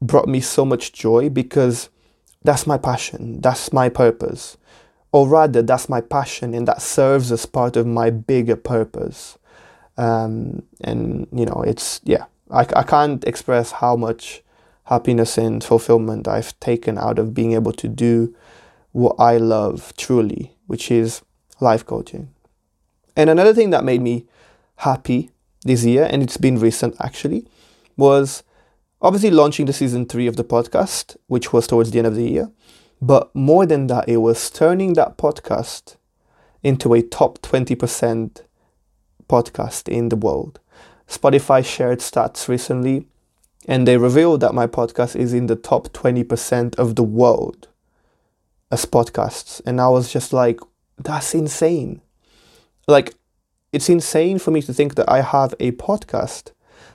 brought 0.00 0.26
me 0.26 0.40
so 0.40 0.64
much 0.64 0.92
joy 0.92 1.28
because 1.28 1.90
that's 2.42 2.66
my 2.66 2.78
passion, 2.78 3.42
that's 3.42 3.72
my 3.72 3.90
purpose 3.90 4.56
or 5.12 5.28
rather 5.28 5.62
that's 5.62 5.88
my 5.88 6.00
passion 6.00 6.54
and 6.54 6.66
that 6.68 6.80
serves 6.82 7.32
as 7.32 7.46
part 7.46 7.76
of 7.76 7.86
my 7.86 8.10
bigger 8.10 8.56
purpose 8.56 9.38
um, 9.96 10.62
and 10.82 11.26
you 11.32 11.44
know 11.44 11.62
it's 11.66 12.00
yeah 12.04 12.24
I, 12.50 12.60
I 12.60 12.82
can't 12.82 13.24
express 13.24 13.72
how 13.72 13.96
much 13.96 14.42
happiness 14.84 15.38
and 15.38 15.62
fulfillment 15.62 16.26
i've 16.26 16.58
taken 16.60 16.98
out 16.98 17.18
of 17.18 17.34
being 17.34 17.52
able 17.52 17.72
to 17.72 17.88
do 17.88 18.34
what 18.92 19.14
i 19.18 19.36
love 19.36 19.92
truly 19.96 20.56
which 20.66 20.90
is 20.90 21.22
life 21.60 21.84
coaching 21.84 22.28
and 23.16 23.28
another 23.30 23.54
thing 23.54 23.70
that 23.70 23.84
made 23.84 24.00
me 24.00 24.26
happy 24.76 25.30
this 25.64 25.84
year 25.84 26.08
and 26.10 26.22
it's 26.22 26.36
been 26.36 26.58
recent 26.58 26.94
actually 27.00 27.46
was 27.96 28.42
obviously 29.02 29.30
launching 29.30 29.66
the 29.66 29.72
season 29.72 30.06
three 30.06 30.26
of 30.26 30.36
the 30.36 30.44
podcast 30.44 31.16
which 31.26 31.52
was 31.52 31.66
towards 31.66 31.90
the 31.90 31.98
end 31.98 32.06
of 32.06 32.14
the 32.14 32.28
year 32.28 32.50
but 33.02 33.34
more 33.34 33.64
than 33.64 33.86
that, 33.86 34.08
it 34.08 34.18
was 34.18 34.50
turning 34.50 34.92
that 34.94 35.16
podcast 35.16 35.96
into 36.62 36.92
a 36.92 37.02
top 37.02 37.38
20% 37.40 38.42
podcast 39.28 39.88
in 39.88 40.10
the 40.10 40.16
world. 40.16 40.60
Spotify 41.08 41.64
shared 41.64 42.00
stats 42.00 42.46
recently 42.46 43.06
and 43.66 43.88
they 43.88 43.96
revealed 43.96 44.40
that 44.40 44.54
my 44.54 44.66
podcast 44.66 45.16
is 45.16 45.32
in 45.32 45.46
the 45.46 45.56
top 45.56 45.88
20% 45.88 46.78
of 46.78 46.96
the 46.96 47.02
world. 47.02 47.68
As 48.70 48.86
podcasts. 48.86 49.60
And 49.66 49.80
I 49.80 49.88
was 49.88 50.12
just 50.12 50.32
like, 50.32 50.60
that's 50.98 51.34
insane. 51.34 52.00
Like, 52.86 53.14
it's 53.72 53.88
insane 53.88 54.38
for 54.38 54.50
me 54.50 54.62
to 54.62 54.74
think 54.74 54.96
that 54.96 55.08
I 55.08 55.22
have 55.22 55.54
a 55.60 55.72
podcast 55.72 56.52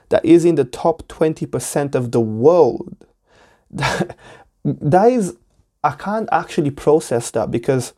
that 0.08 0.24
is 0.24 0.44
in 0.44 0.54
the 0.54 0.64
top 0.64 1.02
20% 1.08 1.94
of 1.94 2.12
the 2.12 2.20
world. 2.20 3.06
that 3.70 5.10
is, 5.10 5.36
I 5.82 5.92
can't 5.92 6.28
actually 6.32 6.70
process 6.70 7.30
that 7.32 7.50
because 7.50 7.94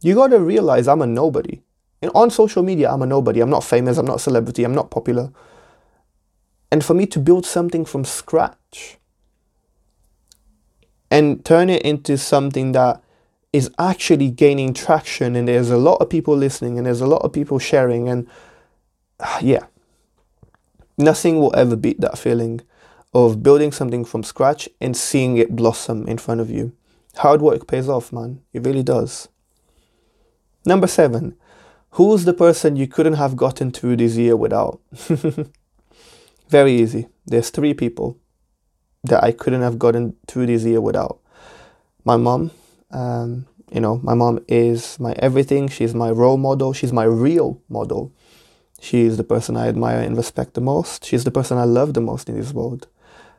you 0.00 0.14
got 0.14 0.28
to 0.28 0.40
realize 0.40 0.88
I'm 0.88 1.02
a 1.02 1.06
nobody. 1.06 1.62
And 2.02 2.10
on 2.14 2.30
social 2.30 2.62
media, 2.62 2.90
I'm 2.90 3.02
a 3.02 3.06
nobody. 3.06 3.40
I'm 3.40 3.50
not 3.50 3.64
famous. 3.64 3.96
I'm 3.96 4.06
not 4.06 4.16
a 4.16 4.20
celebrity. 4.20 4.64
I'm 4.64 4.74
not 4.74 4.90
popular. 4.90 5.32
And 6.70 6.84
for 6.84 6.94
me 6.94 7.06
to 7.06 7.18
build 7.18 7.46
something 7.46 7.84
from 7.84 8.04
scratch 8.04 8.98
and 11.10 11.44
turn 11.44 11.70
it 11.70 11.82
into 11.82 12.18
something 12.18 12.72
that 12.72 13.00
is 13.54 13.70
actually 13.78 14.32
gaining 14.32 14.74
traction 14.74 15.36
and 15.36 15.46
there's 15.46 15.70
a 15.70 15.76
lot 15.76 15.94
of 16.00 16.10
people 16.10 16.36
listening 16.36 16.76
and 16.76 16.88
there's 16.88 17.00
a 17.00 17.06
lot 17.06 17.22
of 17.22 17.32
people 17.32 17.60
sharing 17.60 18.08
and 18.08 18.26
ah, 19.20 19.38
yeah. 19.40 19.66
Nothing 20.98 21.38
will 21.38 21.54
ever 21.54 21.76
beat 21.76 22.00
that 22.00 22.18
feeling 22.18 22.62
of 23.14 23.44
building 23.44 23.70
something 23.70 24.04
from 24.04 24.24
scratch 24.24 24.68
and 24.80 24.96
seeing 24.96 25.36
it 25.36 25.54
blossom 25.54 26.04
in 26.08 26.18
front 26.18 26.40
of 26.40 26.50
you. 26.50 26.72
Hard 27.18 27.40
work 27.42 27.68
pays 27.68 27.88
off 27.88 28.12
man. 28.12 28.40
It 28.52 28.64
really 28.66 28.82
does. 28.82 29.28
Number 30.66 30.88
7 30.88 31.36
who's 31.90 32.24
the 32.24 32.34
person 32.34 32.74
you 32.74 32.88
couldn't 32.88 33.14
have 33.14 33.36
gotten 33.36 33.70
through 33.70 33.98
this 33.98 34.16
year 34.16 34.34
without? 34.34 34.80
Very 36.48 36.72
easy. 36.72 37.06
There's 37.24 37.50
three 37.50 37.72
people 37.72 38.18
that 39.04 39.22
I 39.22 39.30
couldn't 39.30 39.62
have 39.62 39.78
gotten 39.78 40.16
through 40.26 40.46
this 40.46 40.64
year 40.64 40.80
without. 40.80 41.20
My 42.04 42.16
mom 42.16 42.50
um, 42.94 43.46
you 43.72 43.80
know, 43.80 43.98
my 44.02 44.14
mom 44.14 44.44
is 44.48 44.98
my 45.00 45.12
everything. 45.18 45.68
She's 45.68 45.94
my 45.94 46.10
role 46.10 46.36
model. 46.36 46.72
She's 46.72 46.92
my 46.92 47.04
real 47.04 47.60
model. 47.68 48.12
She's 48.80 49.16
the 49.16 49.24
person 49.24 49.56
I 49.56 49.68
admire 49.68 50.00
and 50.00 50.16
respect 50.16 50.54
the 50.54 50.60
most. 50.60 51.04
She's 51.04 51.24
the 51.24 51.30
person 51.30 51.58
I 51.58 51.64
love 51.64 51.94
the 51.94 52.00
most 52.00 52.28
in 52.28 52.38
this 52.38 52.52
world. 52.52 52.86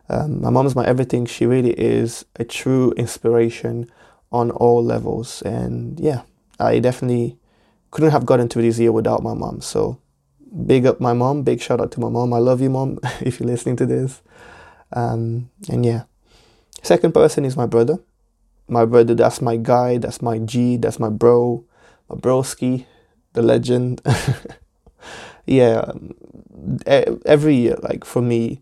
Um, 0.10 0.42
my 0.42 0.50
mom 0.50 0.68
is 0.68 0.76
my 0.76 0.86
everything. 0.86 1.26
She 1.26 1.46
really 1.46 1.72
is 1.72 2.26
a 2.36 2.44
true 2.44 2.92
inspiration 2.98 3.90
on 4.32 4.52
all 4.52 4.84
levels. 4.84 5.42
And 5.44 6.00
yeah, 6.00 6.24
I 6.60 6.80
definitely 6.80 7.38
couldn't 7.92 8.12
have 8.12 8.26
gotten 8.26 8.50
to 8.50 8.62
this 8.62 8.78
year 8.78 8.92
without 8.92 9.24
my 9.24 9.34
mom. 9.34 9.62
So 9.62 10.00
big 10.66 10.86
up 10.86 11.00
my 11.00 11.14
mom. 11.14 11.44
Big 11.44 11.62
shout 11.62 11.80
out 11.80 11.92
to 11.94 12.00
my 12.00 12.10
mom. 12.10 12.34
I 12.34 12.40
love 12.40 12.60
you, 12.60 12.70
mom, 12.70 13.00
if 13.22 13.40
you're 13.40 13.48
listening 13.48 13.78
to 13.78 13.86
this. 13.86 14.22
Um, 14.92 15.50
and 15.70 15.86
yeah, 15.86 16.04
second 16.82 17.14
person 17.14 17.46
is 17.46 17.56
my 17.56 17.66
brother 17.66 18.00
my 18.68 18.86
brother, 18.86 19.14
that's 19.14 19.42
my 19.42 19.58
guy, 19.58 19.98
that's 19.98 20.22
my 20.22 20.40
G, 20.40 20.78
that's 20.78 21.00
my 21.00 21.10
bro, 21.10 21.64
my 22.10 22.16
broski, 22.16 22.86
the 23.34 23.42
legend. 23.42 24.02
yeah, 25.46 25.92
every 27.26 27.56
year, 27.56 27.78
like 27.82 28.04
for 28.04 28.22
me, 28.22 28.62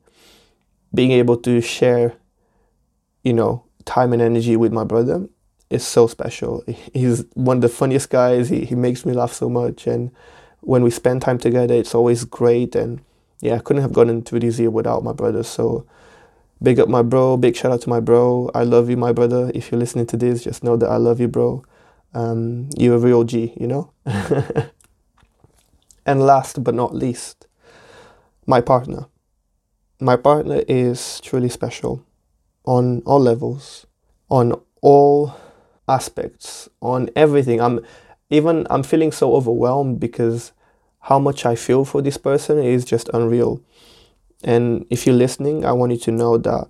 being 0.93 1.11
able 1.11 1.37
to 1.37 1.61
share, 1.61 2.13
you 3.23 3.33
know, 3.33 3.63
time 3.85 4.13
and 4.13 4.21
energy 4.21 4.55
with 4.55 4.71
my 4.73 4.83
brother 4.83 5.27
is 5.69 5.85
so 5.85 6.07
special. 6.07 6.63
He's 6.93 7.25
one 7.33 7.57
of 7.57 7.61
the 7.61 7.69
funniest 7.69 8.09
guys. 8.09 8.49
He, 8.49 8.65
he 8.65 8.75
makes 8.75 9.05
me 9.05 9.13
laugh 9.13 9.33
so 9.33 9.49
much. 9.49 9.87
And 9.87 10.11
when 10.61 10.83
we 10.83 10.89
spend 10.89 11.21
time 11.21 11.37
together, 11.37 11.73
it's 11.73 11.95
always 11.95 12.25
great. 12.25 12.75
And 12.75 13.01
yeah, 13.41 13.55
I 13.55 13.59
couldn't 13.59 13.81
have 13.81 13.93
gotten 13.93 14.21
through 14.21 14.41
this 14.41 14.59
year 14.59 14.69
without 14.69 15.03
my 15.03 15.13
brother. 15.13 15.43
So 15.43 15.85
Big 16.63 16.79
up 16.79 16.87
my 16.87 17.01
bro. 17.01 17.35
Big 17.35 17.57
shout 17.57 17.73
out 17.73 17.81
to 17.81 17.89
my 17.89 17.99
bro. 17.99 18.49
I 18.55 18.63
love 18.63 18.89
you, 18.89 18.95
my 18.95 19.11
brother. 19.11 19.51
If 19.53 19.69
you're 19.69 19.79
listening 19.79 20.05
to 20.07 20.17
this, 20.17 20.45
just 20.45 20.63
know 20.63 20.77
that 20.77 20.89
I 20.89 20.95
love 20.95 21.19
you, 21.19 21.27
bro. 21.27 21.65
Um, 22.13 22.69
you're 22.77 22.95
a 22.95 22.99
real 22.99 23.25
G, 23.25 23.53
you 23.59 23.67
know? 23.67 23.91
and 26.05 26.21
last 26.25 26.63
but 26.63 26.73
not 26.73 26.95
least, 26.95 27.47
my 28.45 28.61
partner. 28.61 29.07
My 29.99 30.15
partner 30.15 30.63
is 30.67 31.19
truly 31.19 31.49
special 31.49 32.05
on 32.63 33.01
all 33.05 33.19
levels, 33.19 33.85
on 34.29 34.53
all 34.81 35.35
aspects, 35.89 36.69
on 36.81 37.09
everything. 37.13 37.59
I'm 37.59 37.81
even 38.29 38.65
I'm 38.69 38.83
feeling 38.83 39.11
so 39.11 39.35
overwhelmed 39.35 39.99
because 39.99 40.53
how 41.01 41.19
much 41.19 41.45
I 41.45 41.55
feel 41.55 41.83
for 41.83 42.01
this 42.01 42.17
person 42.17 42.57
is 42.57 42.85
just 42.85 43.09
unreal. 43.13 43.61
And 44.43 44.85
if 44.89 45.05
you're 45.05 45.15
listening, 45.15 45.65
I 45.65 45.71
want 45.71 45.91
you 45.93 45.97
to 45.99 46.11
know 46.11 46.37
that 46.37 46.67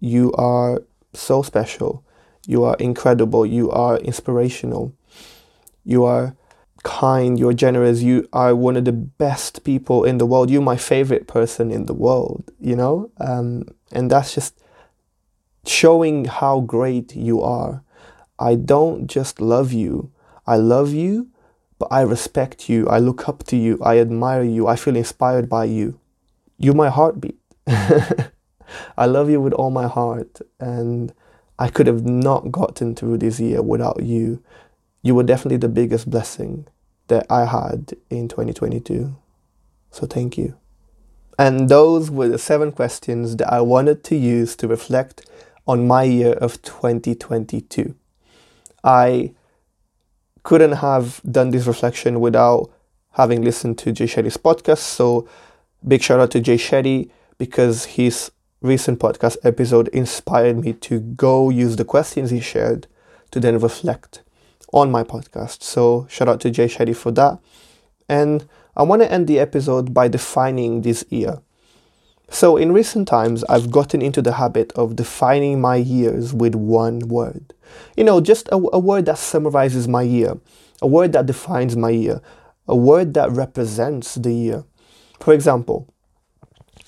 you 0.00 0.32
are 0.32 0.82
so 1.12 1.42
special. 1.42 2.04
You 2.46 2.64
are 2.64 2.76
incredible. 2.76 3.44
You 3.44 3.70
are 3.70 3.98
inspirational. 3.98 4.94
You 5.84 6.04
are 6.04 6.36
kind. 6.84 7.38
You're 7.38 7.52
generous. 7.52 8.02
You 8.02 8.28
are 8.32 8.54
one 8.54 8.76
of 8.76 8.84
the 8.84 8.92
best 8.92 9.64
people 9.64 10.04
in 10.04 10.18
the 10.18 10.26
world. 10.26 10.50
You're 10.50 10.62
my 10.62 10.76
favorite 10.76 11.26
person 11.26 11.72
in 11.72 11.86
the 11.86 11.94
world, 11.94 12.52
you 12.60 12.76
know? 12.76 13.10
Um, 13.18 13.64
and 13.90 14.10
that's 14.10 14.34
just 14.34 14.60
showing 15.66 16.26
how 16.26 16.60
great 16.60 17.16
you 17.16 17.42
are. 17.42 17.82
I 18.38 18.54
don't 18.54 19.08
just 19.08 19.40
love 19.40 19.72
you, 19.72 20.12
I 20.46 20.56
love 20.56 20.92
you, 20.92 21.28
but 21.78 21.88
I 21.90 22.02
respect 22.02 22.68
you. 22.68 22.86
I 22.86 22.98
look 22.98 23.28
up 23.28 23.44
to 23.44 23.56
you. 23.56 23.78
I 23.82 23.98
admire 23.98 24.42
you. 24.42 24.66
I 24.66 24.76
feel 24.76 24.94
inspired 24.94 25.48
by 25.48 25.64
you 25.64 25.98
you're 26.58 26.74
my 26.74 26.88
heartbeat. 26.88 27.38
I 27.66 29.06
love 29.06 29.30
you 29.30 29.40
with 29.40 29.52
all 29.52 29.70
my 29.70 29.86
heart, 29.86 30.40
and 30.58 31.12
I 31.58 31.68
could 31.68 31.86
have 31.86 32.04
not 32.04 32.52
gotten 32.52 32.94
through 32.94 33.18
this 33.18 33.40
year 33.40 33.62
without 33.62 34.02
you. 34.02 34.42
You 35.02 35.14
were 35.14 35.22
definitely 35.22 35.58
the 35.58 35.68
biggest 35.68 36.10
blessing 36.10 36.66
that 37.08 37.26
I 37.30 37.44
had 37.44 37.94
in 38.10 38.28
2022. 38.28 39.16
So 39.90 40.06
thank 40.06 40.36
you. 40.36 40.56
And 41.38 41.68
those 41.68 42.10
were 42.10 42.28
the 42.28 42.38
seven 42.38 42.72
questions 42.72 43.36
that 43.36 43.52
I 43.52 43.60
wanted 43.60 44.02
to 44.04 44.16
use 44.16 44.56
to 44.56 44.68
reflect 44.68 45.28
on 45.66 45.86
my 45.86 46.04
year 46.04 46.32
of 46.32 46.60
2022. 46.62 47.94
I 48.82 49.34
couldn't 50.42 50.72
have 50.72 51.20
done 51.30 51.50
this 51.50 51.66
reflection 51.66 52.20
without 52.20 52.70
having 53.12 53.42
listened 53.42 53.78
to 53.78 53.92
Jay 53.92 54.06
Shetty's 54.06 54.36
podcast. 54.36 54.78
So 54.78 55.28
Big 55.88 56.02
shout 56.02 56.18
out 56.18 56.32
to 56.32 56.40
Jay 56.40 56.56
Shetty 56.56 57.10
because 57.38 57.84
his 57.84 58.32
recent 58.60 58.98
podcast 58.98 59.36
episode 59.44 59.86
inspired 59.88 60.58
me 60.58 60.72
to 60.72 60.98
go 60.98 61.48
use 61.48 61.76
the 61.76 61.84
questions 61.84 62.30
he 62.30 62.40
shared 62.40 62.88
to 63.30 63.38
then 63.38 63.60
reflect 63.60 64.22
on 64.72 64.90
my 64.90 65.04
podcast. 65.04 65.62
So 65.62 66.06
shout 66.10 66.28
out 66.28 66.40
to 66.40 66.50
Jay 66.50 66.66
Shetty 66.66 66.96
for 66.96 67.12
that. 67.12 67.38
And 68.08 68.48
I 68.76 68.82
want 68.82 69.02
to 69.02 69.12
end 69.12 69.28
the 69.28 69.38
episode 69.38 69.94
by 69.94 70.08
defining 70.08 70.82
this 70.82 71.04
year. 71.08 71.40
So 72.30 72.56
in 72.56 72.72
recent 72.72 73.06
times, 73.06 73.44
I've 73.44 73.70
gotten 73.70 74.02
into 74.02 74.20
the 74.20 74.32
habit 74.32 74.72
of 74.72 74.96
defining 74.96 75.60
my 75.60 75.76
years 75.76 76.34
with 76.34 76.56
one 76.56 76.98
word. 76.98 77.54
You 77.96 78.02
know, 78.02 78.20
just 78.20 78.48
a, 78.48 78.56
a 78.56 78.78
word 78.80 79.06
that 79.06 79.18
summarizes 79.18 79.86
my 79.86 80.02
year, 80.02 80.36
a 80.82 80.86
word 80.88 81.12
that 81.12 81.26
defines 81.26 81.76
my 81.76 81.90
year, 81.90 82.20
a 82.66 82.74
word 82.74 83.14
that 83.14 83.30
represents 83.30 84.16
the 84.16 84.32
year. 84.32 84.64
For 85.20 85.32
example, 85.32 85.92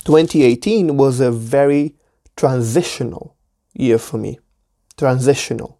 2018 0.05 0.97
was 0.97 1.19
a 1.19 1.31
very 1.31 1.95
transitional 2.35 3.35
year 3.73 3.97
for 3.97 4.17
me. 4.17 4.39
Transitional 4.97 5.79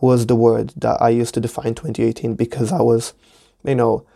was 0.00 0.26
the 0.26 0.36
word 0.36 0.72
that 0.76 1.00
I 1.00 1.10
used 1.10 1.34
to 1.34 1.40
define 1.40 1.74
2018 1.74 2.34
because 2.34 2.72
I 2.72 2.82
was, 2.82 3.14
you 3.64 3.74
know, 3.74 4.06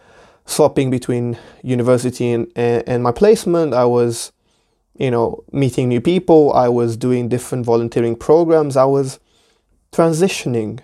swapping 0.44 0.90
between 0.90 1.38
university 1.62 2.32
and, 2.32 2.50
and 2.56 3.02
my 3.02 3.12
placement. 3.12 3.74
I 3.74 3.84
was, 3.84 4.32
you 4.98 5.10
know, 5.10 5.44
meeting 5.52 5.88
new 5.88 6.00
people. 6.00 6.52
I 6.52 6.68
was 6.68 6.96
doing 6.96 7.28
different 7.28 7.64
volunteering 7.64 8.16
programs. 8.16 8.76
I 8.76 8.84
was 8.84 9.18
transitioning 9.92 10.80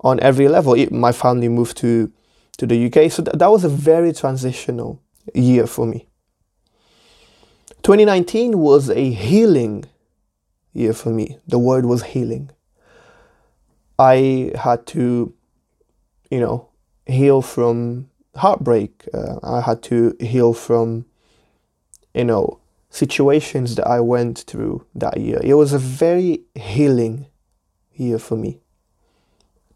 on 0.00 0.20
every 0.20 0.48
level. 0.48 0.76
my 0.90 1.12
family 1.12 1.48
moved 1.48 1.76
to, 1.78 2.12
to 2.58 2.66
the 2.66 2.86
UK. 2.86 3.10
So 3.10 3.22
th- 3.22 3.36
that 3.36 3.50
was 3.50 3.64
a 3.64 3.68
very 3.68 4.12
transitional 4.12 5.00
year 5.32 5.66
for 5.66 5.86
me. 5.86 6.08
2019 7.82 8.58
was 8.58 8.88
a 8.88 9.10
healing 9.10 9.84
year 10.72 10.92
for 10.92 11.10
me. 11.10 11.38
The 11.46 11.58
word 11.58 11.84
was 11.86 12.02
healing. 12.02 12.50
I 13.98 14.52
had 14.54 14.86
to, 14.88 15.34
you 16.30 16.40
know, 16.40 16.68
heal 17.06 17.42
from 17.42 18.08
heartbreak. 18.36 19.06
Uh, 19.12 19.38
I 19.42 19.60
had 19.60 19.82
to 19.84 20.16
heal 20.18 20.54
from, 20.54 21.04
you 22.14 22.24
know, 22.24 22.58
situations 22.90 23.74
that 23.76 23.86
I 23.86 24.00
went 24.00 24.38
through 24.40 24.86
that 24.94 25.20
year. 25.20 25.40
It 25.42 25.54
was 25.54 25.72
a 25.72 25.78
very 25.78 26.40
healing 26.54 27.26
year 27.94 28.18
for 28.18 28.36
me. 28.36 28.60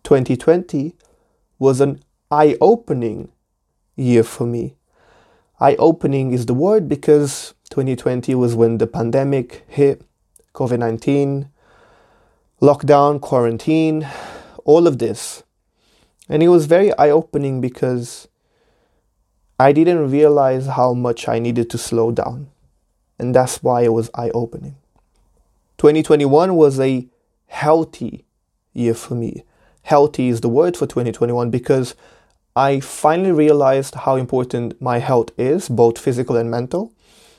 2020 0.05 0.95
was 1.59 1.81
an 1.81 2.01
eye 2.31 2.57
opening 2.61 3.31
year 3.97 4.23
for 4.23 4.47
me 4.47 4.78
eye 5.61 5.77
opening 5.77 6.33
is 6.33 6.47
the 6.47 6.55
word 6.55 6.89
because 6.89 7.55
2020 7.71 8.35
was 8.35 8.55
when 8.55 8.79
the 8.79 8.87
pandemic 8.87 9.65
hit, 9.69 10.03
COVID 10.55 10.79
19, 10.79 11.49
lockdown, 12.61 13.21
quarantine, 13.21 14.09
all 14.65 14.87
of 14.87 14.99
this. 14.99 15.43
And 16.29 16.43
it 16.43 16.49
was 16.49 16.67
very 16.67 16.97
eye 16.99 17.11
opening 17.11 17.61
because 17.61 18.29
I 19.59 19.73
didn't 19.73 20.11
realize 20.11 20.67
how 20.67 20.95
much 20.95 21.29
I 21.29 21.39
needed 21.39 21.71
to 21.71 21.79
slow 21.79 22.13
down. 22.13 22.49
And 23.19 23.35
that's 23.35 23.63
why 23.63 23.83
it 23.83 23.93
was 23.93 24.11
eye 24.15 24.31
opening. 24.31 24.77
2021 25.79 26.55
was 26.55 26.79
a 26.79 27.09
healthy 27.47 28.25
year 28.73 28.95
for 28.95 29.15
me. 29.15 29.43
Healthy 29.83 30.29
is 30.29 30.41
the 30.41 30.49
word 30.49 30.77
for 30.77 30.87
2021 30.87 31.51
because 31.51 31.95
I 32.59 32.81
finally 32.81 33.31
realized 33.31 33.95
how 33.95 34.17
important 34.17 34.83
my 34.83 34.99
health 34.99 35.31
is, 35.39 35.69
both 35.69 35.97
physical 35.97 36.37
and 36.37 36.51
mental. 36.51 36.93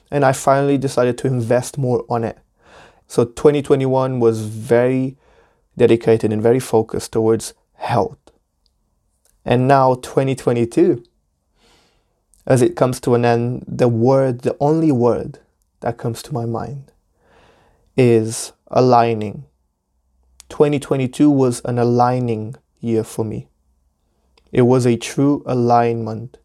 And 0.09 0.23
I 0.23 0.31
finally 0.31 0.77
decided 0.77 1.17
to 1.17 1.27
invest 1.27 1.77
more 1.77 2.05
on 2.09 2.23
it. 2.23 2.37
So 3.05 3.25
2021 3.25 4.21
was 4.21 4.39
very 4.39 5.17
dedicated 5.75 6.31
and 6.31 6.41
very 6.41 6.61
focused 6.61 7.11
towards 7.11 7.53
health. 7.73 8.17
And 9.43 9.67
now 9.67 9.95
2022, 9.95 11.03
as 12.45 12.61
it 12.61 12.77
comes 12.77 13.01
to 13.01 13.13
an 13.13 13.25
end, 13.25 13.65
the 13.67 13.89
word, 13.89 14.43
the 14.43 14.55
only 14.61 14.93
word 14.93 15.39
that 15.81 15.97
comes 15.97 16.23
to 16.23 16.33
my 16.33 16.45
mind 16.45 16.93
is 17.97 18.53
aligning. 18.67 19.43
2022 20.47 21.29
was 21.29 21.59
an 21.65 21.77
aligning 21.77 22.55
year 22.79 23.03
for 23.03 23.25
me. 23.25 23.49
It 24.51 24.63
was 24.63 24.85
a 24.85 24.97
true 24.97 25.43
alignment 25.45 26.37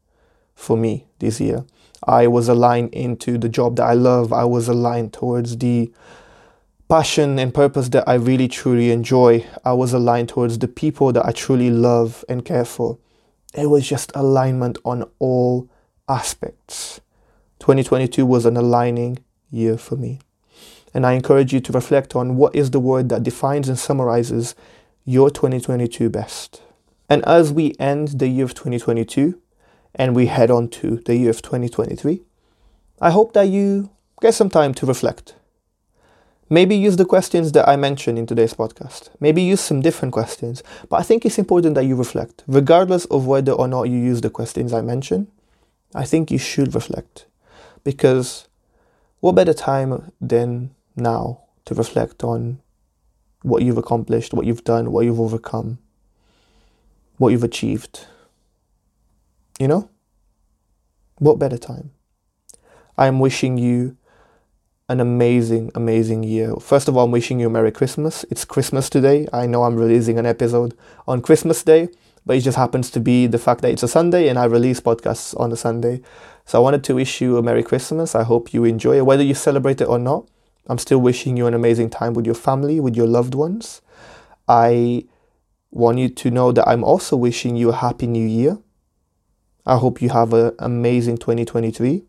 for 0.54 0.76
me 0.76 1.06
this 1.18 1.40
year. 1.40 1.64
I 2.06 2.26
was 2.26 2.48
aligned 2.48 2.92
into 2.92 3.38
the 3.38 3.48
job 3.48 3.76
that 3.76 3.84
I 3.84 3.94
love. 3.94 4.32
I 4.32 4.44
was 4.44 4.68
aligned 4.68 5.12
towards 5.12 5.56
the 5.56 5.90
passion 6.88 7.38
and 7.38 7.54
purpose 7.54 7.88
that 7.90 8.06
I 8.06 8.14
really 8.14 8.48
truly 8.48 8.90
enjoy. 8.90 9.46
I 9.64 9.72
was 9.72 9.92
aligned 9.92 10.28
towards 10.28 10.58
the 10.58 10.68
people 10.68 11.12
that 11.12 11.24
I 11.24 11.32
truly 11.32 11.70
love 11.70 12.24
and 12.28 12.44
care 12.44 12.64
for. 12.64 12.98
It 13.54 13.70
was 13.70 13.88
just 13.88 14.12
alignment 14.14 14.78
on 14.84 15.08
all 15.18 15.70
aspects. 16.08 17.00
2022 17.60 18.26
was 18.26 18.44
an 18.44 18.56
aligning 18.56 19.18
year 19.50 19.78
for 19.78 19.96
me. 19.96 20.20
And 20.92 21.06
I 21.06 21.12
encourage 21.12 21.52
you 21.52 21.60
to 21.60 21.72
reflect 21.72 22.14
on 22.14 22.36
what 22.36 22.54
is 22.54 22.70
the 22.70 22.80
word 22.80 23.08
that 23.08 23.22
defines 23.22 23.68
and 23.68 23.78
summarizes 23.78 24.54
your 25.04 25.30
2022 25.30 26.10
best. 26.10 26.62
And 27.08 27.24
as 27.24 27.52
we 27.52 27.74
end 27.78 28.18
the 28.18 28.28
year 28.28 28.44
of 28.44 28.54
2022 28.54 29.40
and 29.94 30.16
we 30.16 30.26
head 30.26 30.50
on 30.50 30.68
to 30.68 30.96
the 31.04 31.16
year 31.16 31.30
of 31.30 31.42
2023, 31.42 32.22
I 33.00 33.10
hope 33.10 33.32
that 33.34 33.48
you 33.48 33.90
get 34.20 34.34
some 34.34 34.50
time 34.50 34.74
to 34.74 34.86
reflect 34.86 35.34
Maybe 36.50 36.76
use 36.76 36.96
the 36.96 37.06
questions 37.06 37.52
that 37.52 37.66
I 37.66 37.76
mentioned 37.76 38.18
in 38.18 38.26
today's 38.26 38.52
podcast. 38.52 39.08
Maybe 39.18 39.40
use 39.40 39.62
some 39.62 39.80
different 39.80 40.12
questions. 40.12 40.62
But 40.90 41.00
I 41.00 41.02
think 41.02 41.24
it's 41.24 41.38
important 41.38 41.74
that 41.74 41.84
you 41.84 41.96
reflect. 41.96 42.44
Regardless 42.46 43.06
of 43.06 43.26
whether 43.26 43.52
or 43.52 43.66
not 43.66 43.84
you 43.84 43.96
use 43.96 44.20
the 44.20 44.28
questions 44.28 44.72
I 44.72 44.82
mentioned, 44.82 45.28
I 45.94 46.04
think 46.04 46.30
you 46.30 46.36
should 46.36 46.74
reflect. 46.74 47.26
Because 47.82 48.46
what 49.20 49.34
better 49.34 49.54
time 49.54 50.12
than 50.20 50.74
now 50.96 51.40
to 51.64 51.74
reflect 51.74 52.22
on 52.22 52.60
what 53.40 53.62
you've 53.62 53.78
accomplished, 53.78 54.34
what 54.34 54.44
you've 54.44 54.64
done, 54.64 54.92
what 54.92 55.06
you've 55.06 55.20
overcome, 55.20 55.78
what 57.18 57.30
you've 57.30 57.44
achieved? 57.44 58.06
You 59.58 59.68
know? 59.68 59.90
What 61.18 61.38
better 61.38 61.58
time? 61.58 61.92
I 62.96 63.06
am 63.06 63.20
wishing 63.20 63.58
you 63.58 63.96
an 64.88 65.00
amazing, 65.00 65.70
amazing 65.74 66.22
year. 66.22 66.54
First 66.56 66.88
of 66.88 66.96
all, 66.96 67.04
I'm 67.04 67.10
wishing 67.10 67.40
you 67.40 67.46
a 67.46 67.50
Merry 67.50 67.72
Christmas. 67.72 68.24
It's 68.30 68.44
Christmas 68.44 68.90
today. 68.90 69.26
I 69.32 69.46
know 69.46 69.62
I'm 69.62 69.76
releasing 69.76 70.18
an 70.18 70.26
episode 70.26 70.76
on 71.08 71.22
Christmas 71.22 71.62
Day, 71.62 71.88
but 72.26 72.36
it 72.36 72.40
just 72.40 72.58
happens 72.58 72.90
to 72.90 73.00
be 73.00 73.26
the 73.26 73.38
fact 73.38 73.62
that 73.62 73.70
it's 73.70 73.82
a 73.82 73.88
Sunday 73.88 74.28
and 74.28 74.38
I 74.38 74.44
release 74.44 74.80
podcasts 74.80 75.38
on 75.40 75.52
a 75.52 75.56
Sunday. 75.56 76.02
So 76.44 76.58
I 76.58 76.62
wanted 76.62 76.84
to 76.84 76.94
wish 76.96 77.20
you 77.20 77.38
a 77.38 77.42
Merry 77.42 77.62
Christmas. 77.62 78.14
I 78.14 78.24
hope 78.24 78.52
you 78.52 78.64
enjoy 78.64 78.98
it, 78.98 79.06
whether 79.06 79.22
you 79.22 79.34
celebrate 79.34 79.80
it 79.80 79.88
or 79.88 79.98
not. 79.98 80.28
I'm 80.66 80.78
still 80.78 81.00
wishing 81.00 81.36
you 81.36 81.46
an 81.46 81.54
amazing 81.54 81.90
time 81.90 82.14
with 82.14 82.26
your 82.26 82.34
family, 82.34 82.80
with 82.80 82.96
your 82.96 83.06
loved 83.06 83.34
ones. 83.34 83.80
I 84.48 85.04
want 85.74 85.98
you 85.98 86.08
to 86.08 86.30
know 86.30 86.52
that 86.52 86.66
I'm 86.68 86.84
also 86.84 87.16
wishing 87.16 87.56
you 87.56 87.70
a 87.70 87.74
happy 87.74 88.06
new 88.06 88.26
year. 88.26 88.58
I 89.66 89.76
hope 89.76 90.00
you 90.00 90.08
have 90.10 90.32
an 90.32 90.52
amazing 90.58 91.18
2023. 91.18 92.04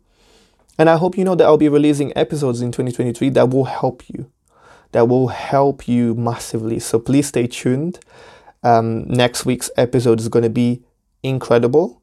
And 0.78 0.88
I 0.88 0.96
hope 0.96 1.18
you 1.18 1.24
know 1.24 1.34
that 1.34 1.44
I'll 1.44 1.56
be 1.56 1.68
releasing 1.68 2.16
episodes 2.16 2.60
in 2.60 2.70
2023 2.70 3.30
that 3.30 3.50
will 3.50 3.64
help 3.64 4.08
you, 4.08 4.30
that 4.92 5.08
will 5.08 5.28
help 5.28 5.88
you 5.88 6.14
massively. 6.14 6.78
So 6.78 6.98
please 6.98 7.26
stay 7.26 7.46
tuned. 7.46 7.98
Um, 8.62 9.04
next 9.08 9.44
week's 9.44 9.70
episode 9.76 10.20
is 10.20 10.28
going 10.28 10.42
to 10.44 10.50
be 10.50 10.82
incredible. 11.22 12.02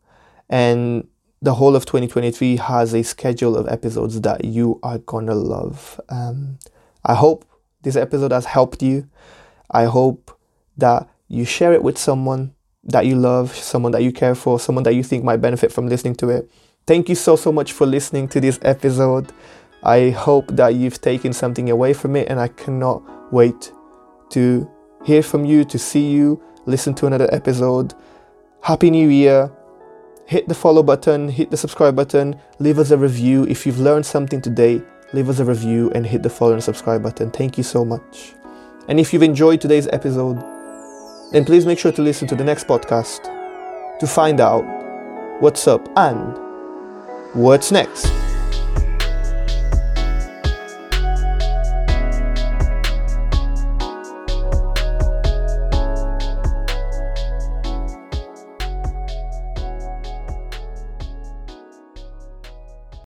And 0.49 1.07
the 1.41 1.53
whole 1.53 1.75
of 1.75 1.85
2023 1.85 2.57
has 2.57 2.93
a 2.93 3.03
schedule 3.03 3.55
of 3.55 3.67
episodes 3.67 4.19
that 4.21 4.43
you 4.43 4.79
are 4.83 4.97
going 4.97 5.27
to 5.27 5.35
love. 5.35 6.01
Um, 6.09 6.57
I 7.05 7.13
hope 7.15 7.45
this 7.83 7.95
episode 7.95 8.31
has 8.31 8.45
helped 8.45 8.81
you. 8.81 9.07
I 9.69 9.85
hope 9.85 10.37
that 10.77 11.07
you 11.33 11.45
share 11.45 11.73
it 11.73 11.81
with 11.81 11.97
someone 11.97 12.53
that 12.83 13.07
you 13.07 13.15
love, 13.15 13.55
someone 13.55 13.91
that 13.93 14.03
you 14.03 14.11
care 14.11 14.35
for, 14.35 14.59
someone 14.59 14.83
that 14.83 14.93
you 14.93 15.01
think 15.01 15.23
might 15.23 15.37
benefit 15.37 15.71
from 15.71 15.87
listening 15.87 16.13
to 16.15 16.29
it. 16.29 16.51
Thank 16.85 17.09
you 17.09 17.15
so, 17.15 17.35
so 17.35 17.51
much 17.51 17.71
for 17.71 17.87
listening 17.87 18.27
to 18.29 18.39
this 18.39 18.59
episode. 18.61 19.31
I 19.81 20.11
hope 20.11 20.47
that 20.51 20.75
you've 20.75 21.01
taken 21.01 21.33
something 21.33 21.71
away 21.71 21.93
from 21.93 22.15
it, 22.15 22.27
and 22.29 22.39
I 22.39 22.49
cannot 22.49 23.01
wait 23.33 23.71
to 24.29 24.69
hear 25.03 25.23
from 25.23 25.43
you, 25.43 25.65
to 25.65 25.79
see 25.79 26.11
you, 26.11 26.41
listen 26.65 26.93
to 26.95 27.07
another 27.07 27.27
episode. 27.33 27.95
Happy 28.61 28.91
New 28.91 29.09
Year. 29.09 29.51
Hit 30.25 30.47
the 30.47 30.55
follow 30.55 30.83
button, 30.83 31.27
hit 31.27 31.51
the 31.51 31.57
subscribe 31.57 31.95
button, 31.95 32.39
leave 32.59 32.79
us 32.79 32.91
a 32.91 32.97
review. 32.97 33.43
If 33.45 33.65
you've 33.65 33.79
learned 33.79 34.05
something 34.05 34.39
today, 34.39 34.81
leave 35.13 35.29
us 35.29 35.39
a 35.39 35.45
review 35.45 35.91
and 35.95 36.05
hit 36.05 36.23
the 36.23 36.29
follow 36.29 36.53
and 36.53 36.63
subscribe 36.63 37.01
button. 37.01 37.31
Thank 37.31 37.57
you 37.57 37.63
so 37.63 37.83
much. 37.83 38.33
And 38.87 38.99
if 38.99 39.11
you've 39.11 39.23
enjoyed 39.23 39.59
today's 39.59 39.87
episode, 39.87 40.52
then 41.33 41.43
please 41.43 41.65
make 41.65 41.77
sure 41.77 41.91
to 41.91 42.01
listen 42.01 42.27
to 42.29 42.35
the 42.35 42.43
next 42.43 42.67
podcast 42.67 43.29
to 43.99 44.07
find 44.07 44.39
out 44.39 44.63
what's 45.41 45.67
up 45.67 45.89
and 45.97 46.43
What's 47.33 47.71
next? 47.71 48.22